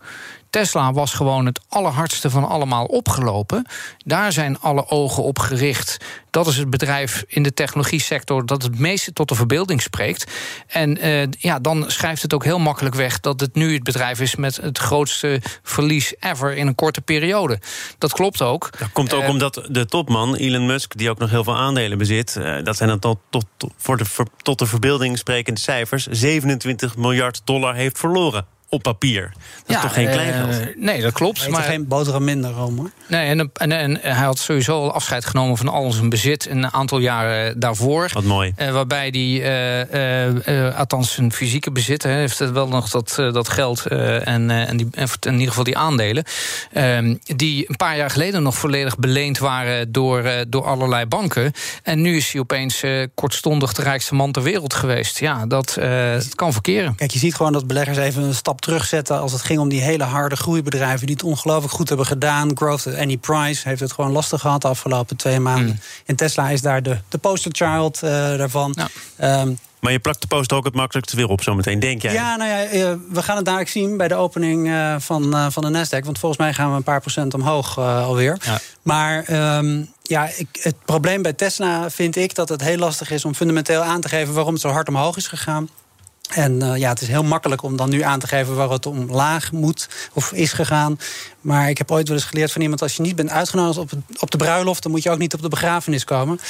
Tesla 0.50 0.92
was 0.92 1.12
gewoon 1.12 1.46
het 1.46 1.60
allerhardste 1.68 2.30
van 2.30 2.48
allemaal 2.48 2.84
opgelopen. 2.84 3.66
Daar 4.04 4.32
zijn 4.32 4.60
alle 4.60 4.88
ogen 4.88 5.22
op 5.22 5.38
gericht. 5.38 5.96
Dat 6.30 6.46
is 6.46 6.56
het 6.56 6.70
bedrijf 6.70 7.24
in 7.28 7.42
de 7.42 7.54
technologie 7.54 8.00
sector 8.00 8.46
dat 8.46 8.62
het 8.62 8.78
meeste 8.78 9.12
tot 9.12 9.28
de 9.28 9.34
verbeelding 9.34 9.82
spreekt. 9.82 10.32
En 10.66 11.06
uh, 11.06 11.26
ja, 11.38 11.58
dan 11.58 11.84
schrijft 11.86 12.22
het 12.22 12.34
ook 12.34 12.44
heel 12.44 12.58
makkelijk 12.58 12.94
weg 12.94 13.20
dat 13.20 13.40
het 13.40 13.54
nu 13.54 13.74
het 13.74 13.82
bedrijf 13.82 14.20
is 14.20 14.36
met 14.36 14.56
het 14.56 14.78
grootste 14.78 15.40
verlies 15.62 16.14
ever 16.20 16.56
in 16.56 16.66
een 16.66 16.74
korte 16.74 17.00
periode. 17.00 17.60
Dat 17.98 18.12
klopt 18.12 18.42
ook. 18.42 18.78
Dat 18.78 18.92
komt 18.92 19.14
ook 19.14 19.22
uh, 19.22 19.28
omdat 19.28 19.66
de 19.68 19.86
topman, 19.86 20.34
Elon 20.34 20.66
Musk, 20.66 20.98
die 20.98 21.10
ook 21.10 21.18
nog 21.18 21.30
heel 21.30 21.44
veel 21.44 21.56
aandelen 21.56 21.98
bezit, 21.98 22.36
uh, 22.38 22.64
dat 22.64 22.76
zijn 22.76 22.88
dan 22.88 22.98
tot, 22.98 23.18
tot, 23.30 23.72
voor 23.76 23.96
de, 23.96 24.04
voor, 24.04 24.26
tot 24.42 24.58
de 24.58 24.66
verbeelding 24.66 25.18
sprekende 25.18 25.60
cijfers, 25.60 26.06
27 26.06 26.96
miljard 26.96 27.40
dollar 27.44 27.74
heeft 27.74 27.98
verloren 27.98 28.46
op 28.68 28.82
papier. 28.82 29.32
Dat 29.66 29.76
is 29.76 29.82
toch 29.82 29.92
geen 29.92 30.10
klein 30.10 30.32
geld? 30.32 30.60
Uh, 30.60 30.66
nee, 30.76 31.02
dat 31.02 31.12
klopt. 31.12 31.48
Maar 31.48 31.62
geen 31.62 31.88
boterham 31.88 32.24
minder, 32.24 32.50
hoor. 32.50 32.90
Nee, 33.08 33.28
en, 33.28 33.50
en, 33.54 33.72
en, 33.72 33.98
hij 34.00 34.24
had 34.24 34.38
sowieso 34.38 34.72
al 34.72 34.92
afscheid 34.92 35.24
genomen 35.24 35.56
van 35.56 35.68
al 35.68 35.92
zijn 35.92 36.08
bezit 36.08 36.48
een 36.50 36.72
aantal 36.72 36.98
jaren 36.98 37.60
daarvoor. 37.60 38.10
Wat 38.12 38.24
mooi. 38.24 38.52
Uh, 38.58 38.70
waarbij 38.70 39.08
hij, 39.08 40.74
althans 40.74 41.12
zijn 41.12 41.32
fysieke 41.32 41.72
bezit, 41.72 42.02
hè, 42.02 42.10
heeft 42.10 42.38
het 42.38 42.50
wel 42.50 42.68
nog 42.68 42.90
dat, 42.90 43.14
dat 43.16 43.48
geld 43.48 43.86
en, 43.86 44.50
en, 44.50 44.76
die, 44.76 44.88
en 44.92 45.08
in 45.20 45.32
ieder 45.32 45.48
geval 45.48 45.64
die 45.64 45.78
aandelen. 45.78 46.24
Ehm, 46.72 47.14
die 47.36 47.68
een 47.68 47.76
paar 47.76 47.96
jaar 47.96 48.10
geleden 48.10 48.42
nog 48.42 48.54
volledig 48.54 48.98
beleend 48.98 49.38
waren 49.38 49.92
door, 49.92 50.30
door 50.48 50.64
allerlei 50.64 51.06
banken. 51.06 51.52
En 51.82 52.00
nu 52.00 52.16
is 52.16 52.32
hij 52.32 52.40
opeens 52.40 52.82
kortstondig 53.14 53.72
de 53.72 53.82
rijkste 53.82 54.14
man 54.14 54.32
ter 54.32 54.42
wereld 54.42 54.74
geweest. 54.74 55.18
Ja, 55.18 55.46
dat, 55.46 55.76
dat 56.14 56.34
kan 56.34 56.52
verkeren. 56.52 56.94
Kijk, 56.94 57.10
je 57.10 57.18
ziet 57.18 57.34
gewoon 57.34 57.52
dat 57.52 57.66
beleggers 57.66 57.98
even 57.98 58.22
een 58.22 58.34
stap 58.34 58.57
terugzetten 58.60 59.20
als 59.20 59.32
het 59.32 59.42
ging 59.42 59.58
om 59.58 59.68
die 59.68 59.80
hele 59.80 60.04
harde 60.04 60.36
groeibedrijven 60.36 61.06
die 61.06 61.14
het 61.14 61.24
ongelooflijk 61.24 61.72
goed 61.72 61.88
hebben 61.88 62.06
gedaan. 62.06 62.56
Growth 62.56 62.86
at 62.86 62.94
any 62.94 63.16
price 63.16 63.68
heeft 63.68 63.80
het 63.80 63.92
gewoon 63.92 64.12
lastig 64.12 64.40
gehad 64.40 64.62
de 64.62 64.68
afgelopen 64.68 65.16
twee 65.16 65.40
maanden. 65.40 65.66
Mm. 65.66 65.80
En 66.06 66.16
Tesla 66.16 66.50
is 66.50 66.62
daar 66.62 66.82
de, 66.82 66.98
de 67.08 67.18
poster 67.18 67.50
child 67.54 68.00
uh, 68.04 68.10
daarvan. 68.10 68.76
Ja. 68.76 68.88
Ehm, 69.16 69.52
maar 69.80 69.92
je 69.92 69.98
plakt 69.98 70.20
de 70.20 70.26
poster 70.26 70.56
ook 70.56 70.64
het 70.64 70.74
makkelijkste 70.74 71.16
weer 71.16 71.28
op 71.28 71.42
zometeen, 71.42 71.78
denk 71.78 72.02
jij? 72.02 72.12
Ja, 72.12 72.36
nou 72.36 72.50
ja, 72.50 72.64
eh, 72.64 72.92
we 73.10 73.22
gaan 73.22 73.36
het 73.36 73.44
dadelijk 73.44 73.70
zien 73.70 73.96
bij 73.96 74.08
de 74.08 74.14
opening 74.14 74.66
uh, 74.66 74.94
van, 74.98 75.52
van 75.52 75.72
de 75.72 75.78
Nasdaq. 75.78 76.04
Want 76.04 76.18
volgens 76.18 76.40
mij 76.40 76.54
gaan 76.54 76.70
we 76.70 76.76
een 76.76 76.82
paar 76.82 77.00
procent 77.00 77.34
omhoog 77.34 77.78
alweer. 77.78 78.36
Ja. 78.40 78.58
Maar 78.82 79.30
um, 79.58 79.92
ja, 80.02 80.30
ik, 80.36 80.48
het 80.62 80.74
probleem 80.84 81.22
bij 81.22 81.32
Tesla 81.32 81.90
vind 81.90 82.16
ik 82.16 82.34
dat 82.34 82.48
het 82.48 82.62
heel 82.62 82.78
lastig 82.78 83.10
is 83.10 83.24
om 83.24 83.34
fundamenteel 83.34 83.82
aan 83.82 84.00
te 84.00 84.08
geven 84.08 84.34
waarom 84.34 84.52
het 84.52 84.62
zo 84.62 84.68
hard 84.68 84.88
omhoog 84.88 85.16
is 85.16 85.26
gegaan. 85.26 85.68
En 86.28 86.62
uh, 86.62 86.76
ja, 86.76 86.88
het 86.88 87.00
is 87.00 87.08
heel 87.08 87.22
makkelijk 87.22 87.62
om 87.62 87.76
dan 87.76 87.90
nu 87.90 88.02
aan 88.02 88.18
te 88.18 88.26
geven 88.26 88.54
waar 88.54 88.70
het 88.70 88.86
omlaag 88.86 89.52
moet 89.52 89.88
of 90.12 90.32
is 90.32 90.52
gegaan. 90.52 90.98
Maar 91.40 91.68
ik 91.68 91.78
heb 91.78 91.90
ooit 91.90 92.08
wel 92.08 92.16
eens 92.16 92.26
geleerd 92.26 92.52
van 92.52 92.62
iemand: 92.62 92.82
als 92.82 92.96
je 92.96 93.02
niet 93.02 93.16
bent 93.16 93.30
uitgenodigd 93.30 93.78
op, 93.78 93.90
op 94.18 94.30
de 94.30 94.36
bruiloft, 94.36 94.82
dan 94.82 94.92
moet 94.92 95.02
je 95.02 95.10
ook 95.10 95.18
niet 95.18 95.34
op 95.34 95.42
de 95.42 95.48
begrafenis 95.48 96.04
komen. 96.04 96.40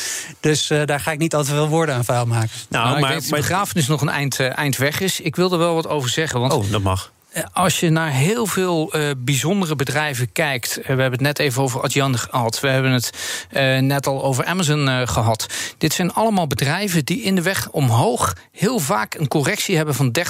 Dus 0.41 0.71
uh, 0.71 0.85
daar 0.85 1.01
ga 1.01 1.11
ik 1.13 1.19
niet 1.19 1.35
al 1.35 1.45
te 1.45 1.51
veel 1.51 1.69
woorden 1.69 1.95
aan 1.95 2.05
vuil 2.05 2.27
maken. 2.27 2.51
Nou, 2.69 2.89
nou 2.89 3.01
maar, 3.01 3.13
weet, 3.13 3.29
de 3.29 3.35
begrafenis 3.35 3.87
nog 3.87 4.01
een 4.01 4.09
eind, 4.09 4.41
uh, 4.41 4.59
eind 4.59 4.77
weg 4.77 5.01
is. 5.01 5.21
Ik 5.21 5.37
wil 5.37 5.53
er 5.53 5.59
wel 5.59 5.75
wat 5.75 5.89
over 5.89 6.11
zeggen. 6.11 6.41
Want 6.41 6.53
oh, 6.53 6.71
dat 6.71 6.83
mag. 6.83 7.13
Eh, 7.39 7.45
als 7.53 7.81
je 7.81 7.91
naar 7.91 8.11
heel 8.11 8.47
veel 8.47 8.97
uh, 8.97 9.11
bijzondere 9.19 9.77
bedrijven 9.77 10.33
kijkt. 10.33 10.79
Uh, 10.79 10.85
we 10.85 10.91
hebben 10.91 11.13
het 11.13 11.21
net 11.21 11.39
even 11.39 11.63
over 11.63 11.81
Adjan 11.81 12.19
gehad. 12.19 12.61
We 12.61 12.69
hebben 12.69 12.93
het 12.93 13.11
net 13.81 14.07
al 14.07 14.23
over 14.25 14.45
Amazon 14.45 15.07
gehad. 15.09 15.47
Dit 15.79 15.93
zijn 15.93 16.13
allemaal 16.13 16.47
bedrijven 16.47 17.05
die 17.05 17.23
in 17.23 17.35
de 17.35 17.43
weg 17.43 17.71
omhoog 17.71 18.37
heel 18.53 18.79
vaak 18.79 19.15
een 19.15 19.29
correctie 19.29 19.77
hebben 19.77 19.95
van 19.95 20.17
30% 20.19 20.23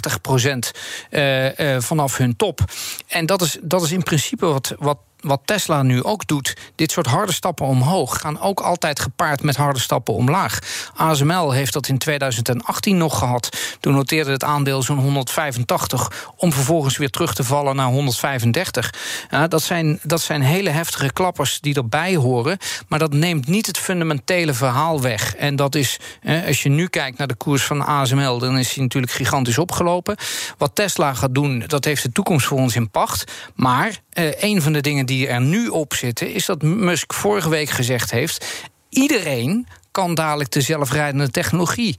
vanaf 1.79 2.17
hun 2.17 2.37
top. 2.37 2.61
En 3.07 3.27
dat 3.27 3.43
is, 3.43 3.59
dat 3.63 3.83
is 3.83 3.93
in 3.93 4.03
principe 4.03 4.47
wat, 4.47 4.75
wat 4.79 4.99
wat 5.21 5.41
Tesla 5.45 5.83
nu 5.83 6.03
ook 6.03 6.27
doet, 6.27 6.57
dit 6.75 6.91
soort 6.91 7.07
harde 7.07 7.33
stappen 7.33 7.67
omhoog, 7.67 8.21
gaan 8.21 8.41
ook 8.41 8.61
altijd 8.61 9.01
gepaard 9.01 9.43
met 9.43 9.57
harde 9.57 9.79
stappen 9.79 10.15
omlaag. 10.15 10.59
ASML 10.95 11.51
heeft 11.51 11.73
dat 11.73 11.89
in 11.89 11.99
2018 11.99 12.97
nog 12.97 13.19
gehad. 13.19 13.49
Toen 13.81 13.95
noteerde 13.95 14.31
het 14.31 14.45
aandeel 14.45 14.83
zo'n 14.83 14.99
185, 14.99 16.31
om 16.37 16.53
vervolgens 16.53 16.97
weer 16.97 17.11
terug 17.11 17.35
te 17.35 17.45
vallen 17.45 17.77
naar 17.77 17.87
135. 17.87 18.95
Ja, 19.31 19.49
dat, 19.49 19.63
zijn, 19.63 19.99
dat 20.03 20.21
zijn 20.21 20.43
hele 20.43 20.71
heftige 20.71 21.13
klappers 21.13 21.61
die 21.61 21.75
erbij 21.75 22.17
horen, 22.17 22.59
maar 22.89 22.99
dat 22.99 23.13
neemt 23.13 23.47
niet 23.47 23.67
het 23.67 23.79
fundamentele 23.79 24.55
verhaal 24.55 25.01
weg. 25.01 25.35
En 25.35 25.57
dat 25.57 25.75
is, 25.75 25.99
als 26.47 26.63
je 26.63 26.69
nu 26.69 26.87
kijkt 26.87 27.19
naar 27.19 27.29
de 27.29 27.35
koers 27.35 27.63
van 27.65 27.87
ASML, 27.87 28.39
dan 28.39 28.59
is 28.59 28.73
die 28.73 28.83
natuurlijk 28.83 29.13
gigantisch 29.13 29.59
opgelopen. 29.59 30.17
Wat 30.59 30.75
Tesla 30.75 31.15
gaat 31.15 31.35
doen, 31.35 31.65
dat 31.67 31.85
heeft 31.85 32.03
de 32.03 32.13
toekomst 32.13 32.47
voor 32.47 32.59
ons 32.59 32.77
in 32.77 32.91
pacht. 32.91 33.33
Maar 33.55 34.01
uh, 34.19 34.31
een 34.39 34.63
van 34.63 34.73
de 34.73 34.81
dingen 34.81 35.07
die 35.07 35.27
er 35.27 35.41
nu 35.41 35.69
op 35.69 35.95
zitten, 35.95 36.33
is 36.33 36.47
dat 36.47 36.63
Musk 36.63 37.15
vorige 37.15 37.49
week 37.49 37.71
gezegd 37.71 38.11
heeft: 38.11 38.69
iedereen 38.89 39.67
kan 39.91 40.15
dadelijk 40.15 40.51
de 40.51 40.61
zelfrijdende 40.61 41.31
technologie 41.31 41.99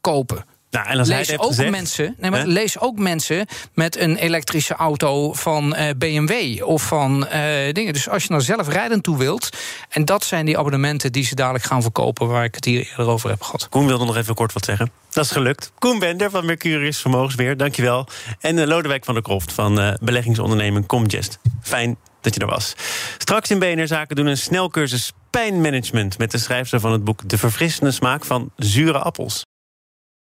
kopen. 0.00 0.44
Nou, 0.70 0.86
en 0.86 0.98
als 0.98 1.08
lees, 1.08 1.28
hij 1.28 1.38
ook 1.38 1.46
gezegd, 1.46 1.70
mensen, 1.70 2.14
nee, 2.18 2.30
maar 2.30 2.46
lees 2.46 2.78
ook 2.78 2.98
mensen 2.98 3.46
met 3.74 3.98
een 3.98 4.16
elektrische 4.16 4.74
auto 4.74 5.32
van 5.32 5.74
uh, 5.74 5.88
eh, 5.88 5.96
BMW 5.96 6.64
of 6.64 6.82
van 6.82 7.26
uh, 7.26 7.32
dingen. 7.72 7.92
Dus 7.92 8.08
als 8.08 8.22
je 8.22 8.30
naar 8.30 8.40
zelfrijdend 8.40 9.02
toe 9.02 9.18
wilt, 9.18 9.48
en 9.88 10.04
dat 10.04 10.24
zijn 10.24 10.46
die 10.46 10.58
abonnementen 10.58 11.12
die 11.12 11.24
ze 11.24 11.34
dadelijk 11.34 11.64
gaan 11.64 11.82
verkopen, 11.82 12.28
waar 12.28 12.44
ik 12.44 12.54
het 12.54 12.64
hier 12.64 12.88
eerder 12.90 13.06
over 13.06 13.30
heb 13.30 13.42
gehad. 13.42 13.68
Koen 13.68 13.86
wilde 13.86 14.04
nog 14.04 14.16
even 14.16 14.34
kort 14.34 14.52
wat 14.52 14.64
zeggen. 14.64 14.90
Dat 15.10 15.24
is 15.24 15.30
gelukt. 15.30 15.72
Koen 15.78 15.98
Bender 15.98 16.30
van 16.30 16.46
Mercurius 16.46 16.98
Vermogensbeheer, 16.98 17.56
dankjewel. 17.56 18.06
En 18.40 18.56
uh, 18.56 18.66
Lodewijk 18.66 19.04
van 19.04 19.14
der 19.14 19.22
Kroft 19.22 19.52
van 19.52 19.96
beleggingsonderneming 20.00 20.86
Comgest. 20.86 21.38
Fijn 21.62 21.96
dat 22.20 22.34
je 22.34 22.40
er 22.40 22.46
was. 22.46 22.74
Straks 23.18 23.50
in 23.50 23.58
BNR 23.58 23.86
Zaken 23.86 24.16
doen 24.16 24.26
een 24.26 24.38
snelcursus 24.38 25.12
pijnmanagement... 25.30 26.18
met 26.18 26.30
de 26.30 26.38
schrijfster 26.38 26.80
van 26.80 26.92
het 26.92 27.04
boek 27.04 27.28
De 27.28 27.38
Verfrissende 27.38 27.90
Smaak 27.90 28.24
van 28.24 28.50
Zure 28.56 28.98
Appels. 28.98 29.44